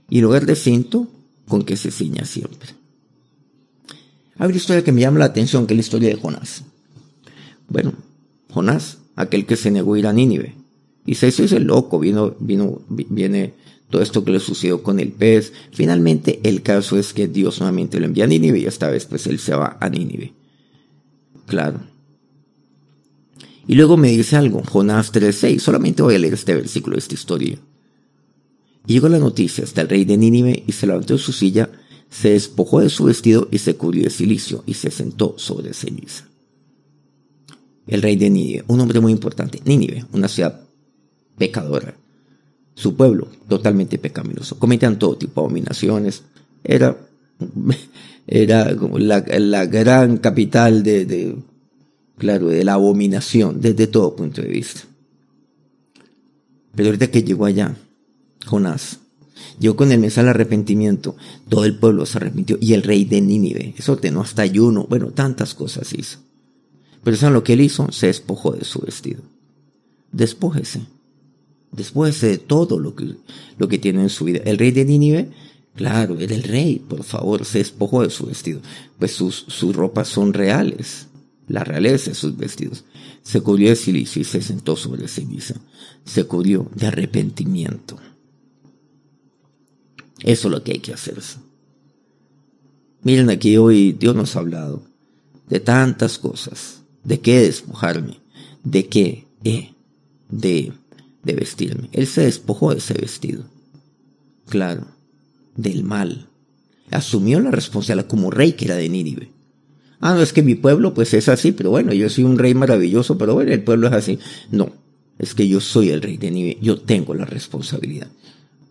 y 0.09 0.21
lugar 0.21 0.47
de 0.47 0.57
cinto 0.57 1.09
con 1.47 1.65
que 1.65 1.77
se 1.77 1.91
ciña 1.91 2.25
siempre. 2.25 2.71
Hay 4.39 4.49
una 4.49 4.57
historia 4.57 4.85
que 4.85 4.93
me 4.93 5.01
llama 5.01 5.19
la 5.19 5.27
atención, 5.27 5.67
que 5.67 5.75
es 5.75 5.79
la 5.79 5.83
historia 5.83 6.09
de 6.09 6.17
Jonás. 6.17 6.63
Bueno, 7.69 7.93
Jonás, 8.51 8.99
aquel 9.17 9.47
que 9.47 9.57
se 9.57 9.71
negó 9.71 9.95
a 9.95 9.99
ir 9.99 10.07
a 10.07 10.13
Nínive. 10.13 10.55
Y 11.05 11.15
se 11.17 11.29
hizo 11.29 11.43
ese 11.43 11.61
loco, 11.61 11.99
vino, 11.99 12.35
vino, 12.39 12.83
viene 12.89 13.55
todo 13.91 14.03
esto 14.03 14.25
que 14.25 14.31
le 14.31 14.41
sucedió 14.41 14.83
con 14.83 15.01
el 15.01 15.11
pez. 15.11 15.53
Finalmente, 15.73 16.41
el 16.45 16.63
caso 16.63 16.99
es 16.99 17.13
que 17.13 17.27
Dios 17.27 17.61
nuevamente 17.61 17.99
lo 17.99 18.07
envía 18.07 18.25
a 18.25 18.27
Nínive 18.27 18.61
y 18.61 18.67
esta 18.67 18.89
vez 18.91 19.07
pues 19.07 19.27
él 19.27 19.39
se 19.39 19.55
va 19.55 19.77
a 19.81 19.89
Nínive. 19.89 20.33
Claro. 21.47 21.81
Y 23.67 23.75
luego 23.75 23.97
me 23.97 24.11
dice 24.11 24.37
algo, 24.37 24.63
Jonás 24.63 25.13
3.6, 25.13 25.59
solamente 25.59 26.03
voy 26.03 26.15
a 26.15 26.19
leer 26.19 26.35
este 26.35 26.55
versículo 26.55 26.97
esta 26.97 27.15
historia. 27.15 27.59
Y 28.89 28.95
llegó 28.95 29.11
la 29.11 29.19
noticia 29.19 29.65
hasta 29.65 29.83
el 29.83 29.89
rey 29.91 30.07
de 30.07 30.17
Nínive 30.17 30.65
y 30.67 30.73
se 30.73 30.87
levantó 30.87 31.13
de 31.13 31.19
su 31.19 31.31
silla, 31.31 31.69
se 32.09 32.31
despojó 32.31 32.81
de 32.81 32.89
su 32.89 33.05
vestido 33.05 33.47
y 33.51 33.59
se 33.59 33.77
cubrió 33.77 34.05
de 34.05 34.11
silicio 34.11 34.65
y 34.65 34.73
se 34.73 34.91
sentó 34.91 35.35
sobre 35.37 35.75
ceniza. 35.75 36.27
El 37.87 38.01
rey 38.01 38.17
de 38.17 38.31
Nínive, 38.31 38.65
un 38.67 38.81
hombre 38.81 38.99
muy 39.01 39.13
importante, 39.13 39.61
Nínive, 39.63 40.07
una 40.13 40.27
ciudad 40.27 40.63
pecadora. 41.37 41.95
Su 42.75 42.97
pueblo, 42.97 43.29
totalmente 43.47 43.99
pecaminoso. 43.99 44.59
Cometían 44.59 44.99
todo 44.99 45.19
tipo 45.19 45.43
de 45.43 45.45
abominaciones. 45.45 46.23
Era, 46.65 46.97
era 48.27 48.75
como 48.75 48.99
la, 48.99 49.23
la 49.39 49.67
gran 49.67 50.17
capital 50.17 50.83
de, 50.83 51.05
de, 51.05 51.37
claro, 52.17 52.49
de 52.49 52.65
la 52.65 52.73
abominación 52.73 53.61
desde 53.61 53.87
todo 53.87 54.17
punto 54.17 54.41
de 54.41 54.49
vista. 54.49 54.81
Pero 56.75 56.89
ahorita 56.89 57.11
que 57.11 57.23
llegó 57.23 57.45
allá, 57.45 57.77
Jonás, 58.49 59.01
llegó 59.59 59.77
con 59.77 59.93
el 59.93 60.01
mensaje 60.01 60.23
al 60.23 60.35
arrepentimiento, 60.35 61.17
todo 61.49 61.65
el 61.65 61.79
pueblo 61.79 62.07
se 62.07 62.19
arrepintió 62.19 62.59
y 62.61 62.73
el 62.73 62.83
rey 62.83 63.05
de 63.05 63.21
Nínive, 63.21 63.75
eso 63.77 63.93
ordenó 63.93 64.21
hasta 64.23 64.43
ayuno, 64.43 64.87
bueno, 64.89 65.09
tantas 65.09 65.55
cosas 65.55 65.93
hizo. 65.93 66.19
Pero 67.05 67.17
¿saben 67.17 67.35
lo 67.35 67.45
que 67.45 67.55
él 67.55 67.61
hizo? 67.61 67.91
Se 67.93 68.09
despojó 68.09 68.53
de 68.53 68.65
su 68.65 68.81
vestido. 68.81 69.23
Despójese. 70.13 70.81
Despójese 71.71 72.27
de 72.27 72.39
todo 72.39 72.79
lo 72.79 72.95
que, 72.95 73.15
lo 73.57 73.69
que 73.69 73.79
tiene 73.79 74.03
en 74.03 74.09
su 74.09 74.25
vida. 74.25 74.41
El 74.45 74.59
rey 74.59 74.73
de 74.73 74.85
Nínive, 74.85 75.31
claro, 75.75 76.19
era 76.19 76.35
el 76.35 76.43
rey, 76.43 76.79
por 76.79 77.05
favor, 77.05 77.45
se 77.45 77.59
despojó 77.59 78.03
de 78.03 78.11
su 78.11 78.27
vestido. 78.27 78.61
Pues 78.99 79.13
sus, 79.13 79.45
sus 79.49 79.75
ropas 79.77 80.09
son 80.09 80.33
reales 80.33 81.09
la 81.49 81.65
realeza 81.65 82.11
de 82.11 82.15
sus 82.15 82.37
vestidos. 82.37 82.85
Se 83.23 83.41
cubrió 83.41 83.71
de 83.71 83.77
silicio 83.77 84.23
y 84.23 84.25
se 84.25 84.43
sentó 84.43 84.77
sobre 84.77 85.09
ceniza. 85.09 85.55
Se 86.05 86.25
cubrió 86.25 86.71
de 86.75 86.87
arrepentimiento. 86.87 87.99
Eso 90.23 90.49
es 90.49 90.53
lo 90.53 90.63
que 90.63 90.73
hay 90.73 90.79
que 90.79 90.93
hacer. 90.93 91.17
Miren 93.03 93.31
aquí 93.31 93.57
hoy 93.57 93.93
Dios 93.93 94.15
nos 94.17 94.37
ha 94.37 94.41
hablado 94.41 94.83
de 95.49 95.61
tantas 95.61 96.19
cosas. 96.19 96.83
¿De 97.05 97.21
qué 97.21 97.41
despojarme? 97.41 98.21
¿De 98.65 98.87
qué? 98.87 99.27
Eh, 99.45 99.73
de, 100.29 100.73
de 101.23 101.33
vestirme. 101.33 101.89
Él 101.93 102.07
se 102.07 102.23
despojó 102.23 102.73
de 102.73 102.79
ese 102.79 102.95
vestido. 102.95 103.45
Claro, 104.49 104.87
del 105.57 105.85
mal. 105.85 106.29
Asumió 106.91 107.41
la 107.41 107.51
responsabilidad 107.51 108.09
como 108.09 108.31
rey 108.31 108.53
que 108.53 108.65
era 108.67 108.77
de 108.77 108.89
Nínive. 108.89 109.31
Ah, 110.01 110.15
no, 110.15 110.23
es 110.23 110.33
que 110.33 110.43
mi 110.43 110.55
pueblo 110.55 110.95
pues 110.95 111.13
es 111.15 111.29
así, 111.29 111.53
pero 111.53 111.71
bueno, 111.71 111.93
yo 111.93 112.09
soy 112.09 112.25
un 112.25 112.39
rey 112.39 112.55
maravilloso, 112.55 113.19
pero 113.19 113.35
bueno, 113.35 113.53
el 113.53 113.63
pueblo 113.63 113.89
es 113.89 113.95
así. 113.95 114.19
No, 114.51 114.73
es 115.19 115.35
que 115.35 115.49
yo 115.49 115.61
soy 115.61 115.91
el 115.91 116.03
rey 116.03 116.17
de 116.17 116.31
Nínive, 116.31 116.59
yo 116.61 116.81
tengo 116.81 117.15
la 117.15 117.25
responsabilidad. 117.25 118.09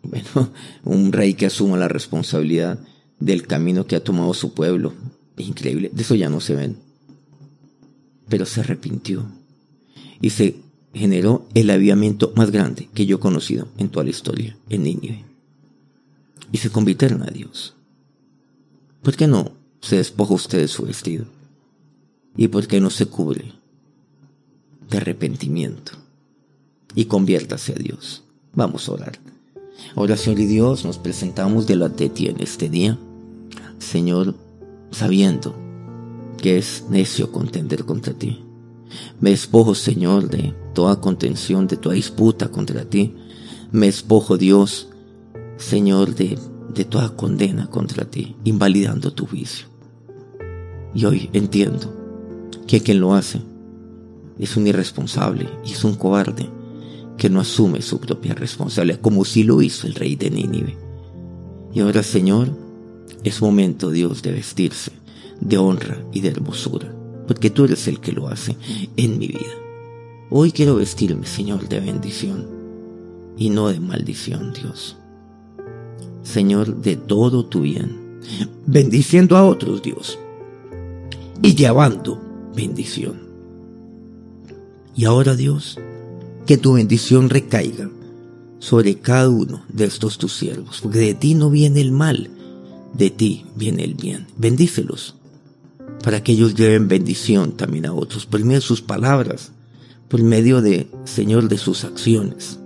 Bueno, 0.03 0.51
un 0.83 1.11
rey 1.11 1.33
que 1.33 1.47
asuma 1.47 1.77
la 1.77 1.87
responsabilidad 1.87 2.79
del 3.19 3.47
camino 3.47 3.87
que 3.87 3.95
ha 3.95 4.03
tomado 4.03 4.33
su 4.33 4.53
pueblo. 4.53 4.93
Increíble, 5.37 5.89
de 5.93 6.01
eso 6.01 6.15
ya 6.15 6.29
no 6.29 6.39
se 6.39 6.55
ven. 6.55 6.77
Pero 8.27 8.45
se 8.45 8.61
arrepintió 8.61 9.25
y 10.19 10.31
se 10.31 10.55
generó 10.93 11.45
el 11.53 11.69
avivamiento 11.69 12.33
más 12.35 12.51
grande 12.51 12.89
que 12.93 13.05
yo 13.05 13.17
he 13.17 13.19
conocido 13.19 13.67
en 13.77 13.89
toda 13.89 14.03
la 14.03 14.09
historia, 14.09 14.57
en 14.69 14.83
Nínive. 14.83 15.23
Y 16.51 16.57
se 16.57 16.69
convirtieron 16.69 17.23
a 17.23 17.27
Dios. 17.27 17.75
¿Por 19.01 19.15
qué 19.15 19.27
no 19.27 19.51
se 19.81 19.97
despoja 19.97 20.33
usted 20.33 20.59
de 20.59 20.67
su 20.67 20.83
vestido? 20.83 21.25
¿Y 22.35 22.47
por 22.47 22.67
qué 22.67 22.79
no 22.79 22.89
se 22.89 23.05
cubre 23.07 23.53
de 24.89 24.97
arrepentimiento? 24.97 25.93
Y 26.95 27.05
conviértase 27.05 27.73
a 27.73 27.75
Dios. 27.75 28.23
Vamos 28.53 28.87
a 28.87 28.93
orar. 28.93 29.19
Oración 29.95 30.39
y 30.39 30.45
Dios, 30.45 30.85
nos 30.85 30.97
presentamos 30.97 31.67
delante 31.67 32.05
de 32.05 32.09
ti 32.09 32.27
en 32.27 32.41
este 32.41 32.69
día. 32.69 32.97
Señor, 33.79 34.35
sabiendo 34.91 35.55
que 36.37 36.57
es 36.57 36.85
necio 36.89 37.31
contender 37.31 37.85
contra 37.85 38.13
ti. 38.13 38.43
Me 39.19 39.31
despojo, 39.31 39.75
Señor, 39.75 40.29
de 40.29 40.53
toda 40.73 41.01
contención, 41.01 41.67
de 41.67 41.77
toda 41.77 41.95
disputa 41.95 42.49
contra 42.49 42.85
ti. 42.85 43.15
Me 43.71 43.87
despojo, 43.87 44.37
Dios, 44.37 44.89
Señor, 45.57 46.15
de, 46.15 46.37
de 46.73 46.85
toda 46.85 47.15
condena 47.15 47.67
contra 47.69 48.05
ti, 48.05 48.35
invalidando 48.43 49.13
tu 49.13 49.25
juicio. 49.25 49.67
Y 50.93 51.05
hoy 51.05 51.29
entiendo 51.33 51.93
que 52.65 52.81
quien 52.81 52.99
lo 52.99 53.13
hace 53.13 53.41
es 54.39 54.55
un 54.55 54.67
irresponsable 54.67 55.49
y 55.65 55.73
es 55.73 55.83
un 55.83 55.95
cobarde 55.95 56.49
que 57.17 57.29
no 57.29 57.39
asume 57.39 57.81
su 57.81 57.99
propia 57.99 58.33
responsabilidad, 58.33 59.01
como 59.01 59.25
si 59.25 59.43
lo 59.43 59.61
hizo 59.61 59.87
el 59.87 59.95
rey 59.95 60.15
de 60.15 60.29
Nínive. 60.29 60.77
Y 61.73 61.79
ahora, 61.81 62.03
Señor, 62.03 62.49
es 63.23 63.41
momento, 63.41 63.91
Dios, 63.91 64.21
de 64.21 64.31
vestirse 64.31 64.91
de 65.39 65.57
honra 65.57 65.97
y 66.11 66.21
de 66.21 66.29
hermosura, 66.29 66.93
porque 67.27 67.49
tú 67.49 67.65
eres 67.65 67.87
el 67.87 67.99
que 67.99 68.11
lo 68.11 68.27
hace 68.27 68.55
en 68.95 69.17
mi 69.17 69.27
vida. 69.27 69.53
Hoy 70.29 70.51
quiero 70.51 70.75
vestirme, 70.75 71.25
Señor, 71.25 71.67
de 71.69 71.79
bendición 71.79 72.47
y 73.37 73.49
no 73.49 73.69
de 73.69 73.79
maldición, 73.79 74.53
Dios. 74.53 74.97
Señor, 76.23 76.81
de 76.81 76.95
todo 76.95 77.45
tu 77.45 77.61
bien, 77.61 78.19
bendiciendo 78.65 79.37
a 79.37 79.45
otros, 79.45 79.81
Dios, 79.81 80.19
y 81.41 81.55
llevando 81.55 82.21
bendición. 82.55 83.27
Y 84.95 85.05
ahora, 85.05 85.35
Dios, 85.35 85.79
que 86.47 86.57
tu 86.57 86.73
bendición 86.73 87.29
recaiga 87.29 87.89
sobre 88.57 88.95
cada 88.95 89.29
uno 89.29 89.63
de 89.67 89.85
estos 89.85 90.17
tus 90.17 90.33
siervos, 90.33 90.79
porque 90.81 90.99
de 90.99 91.13
ti 91.13 91.35
no 91.35 91.51
viene 91.51 91.81
el 91.81 91.91
mal, 91.91 92.29
de 92.93 93.11
ti 93.11 93.45
viene 93.55 93.83
el 93.83 93.93
bien. 93.93 94.25
Bendícelos 94.37 95.15
para 96.03 96.23
que 96.23 96.31
ellos 96.31 96.55
lleven 96.55 96.87
bendición 96.87 97.51
también 97.51 97.85
a 97.85 97.93
otros, 97.93 98.25
por 98.25 98.39
medio 98.39 98.59
de 98.59 98.65
sus 98.65 98.81
palabras, 98.81 99.51
por 100.07 100.23
medio 100.23 100.61
de, 100.61 100.87
Señor, 101.03 101.49
de 101.49 101.57
sus 101.57 101.83
acciones, 101.83 102.57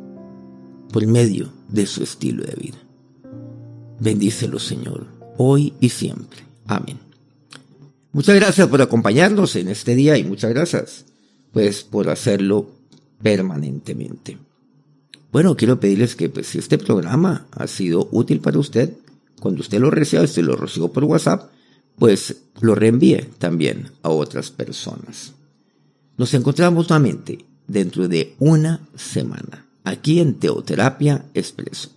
por 0.92 1.06
medio 1.08 1.52
de 1.68 1.88
su 1.88 2.04
estilo 2.04 2.44
de 2.44 2.56
vida. 2.56 2.78
Bendícelos, 4.00 4.64
Señor, 4.64 5.08
hoy 5.38 5.74
y 5.80 5.90
siempre. 5.90 6.42
Amén. 6.68 7.00
Muchas 8.12 8.36
gracias 8.36 8.68
por 8.68 8.82
acompañarnos 8.82 9.56
en 9.56 9.70
este 9.70 9.96
día 9.96 10.18
y 10.18 10.24
muchas 10.24 10.52
gracias, 10.52 11.06
pues, 11.52 11.84
por 11.84 12.10
hacerlo 12.10 12.81
permanentemente. 13.22 14.38
Bueno, 15.32 15.56
quiero 15.56 15.80
pedirles 15.80 16.16
que 16.16 16.30
pues, 16.30 16.48
si 16.48 16.60
este 16.60 16.78
programa 16.78 17.48
ha 17.52 17.68
sido 17.68 18.10
útil 18.12 18.40
para 18.42 18.60
usted, 18.60 18.94
cuando 19.40 19.62
usted 19.62 19.80
lo 19.80 19.90
reciba, 19.90 20.24
usted 20.24 20.44
lo 20.44 20.56
recibo 20.56 20.92
por 20.92 21.06
WhatsApp, 21.06 21.50
pues 21.98 22.44
lo 22.60 22.76
reenvíe 22.76 23.30
también 23.38 23.92
a 24.04 24.10
otras 24.10 24.52
personas. 24.52 25.34
Nos 26.18 26.34
encontramos 26.34 26.90
nuevamente 26.90 27.46
dentro 27.68 28.08
de 28.08 28.36
una 28.40 28.82
semana, 28.96 29.66
aquí 29.84 30.20
en 30.20 30.36
Teoterapia 30.36 31.26
Expreso. 31.34 31.90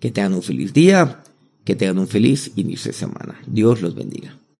Que 0.00 0.10
tengan 0.12 0.34
un 0.34 0.42
feliz 0.42 0.72
día, 0.72 1.22
que 1.64 1.74
tengan 1.74 1.98
un 1.98 2.08
feliz 2.08 2.52
inicio 2.54 2.92
de 2.92 2.98
semana. 2.98 3.40
Dios 3.46 3.82
los 3.82 3.94
bendiga. 3.94 4.38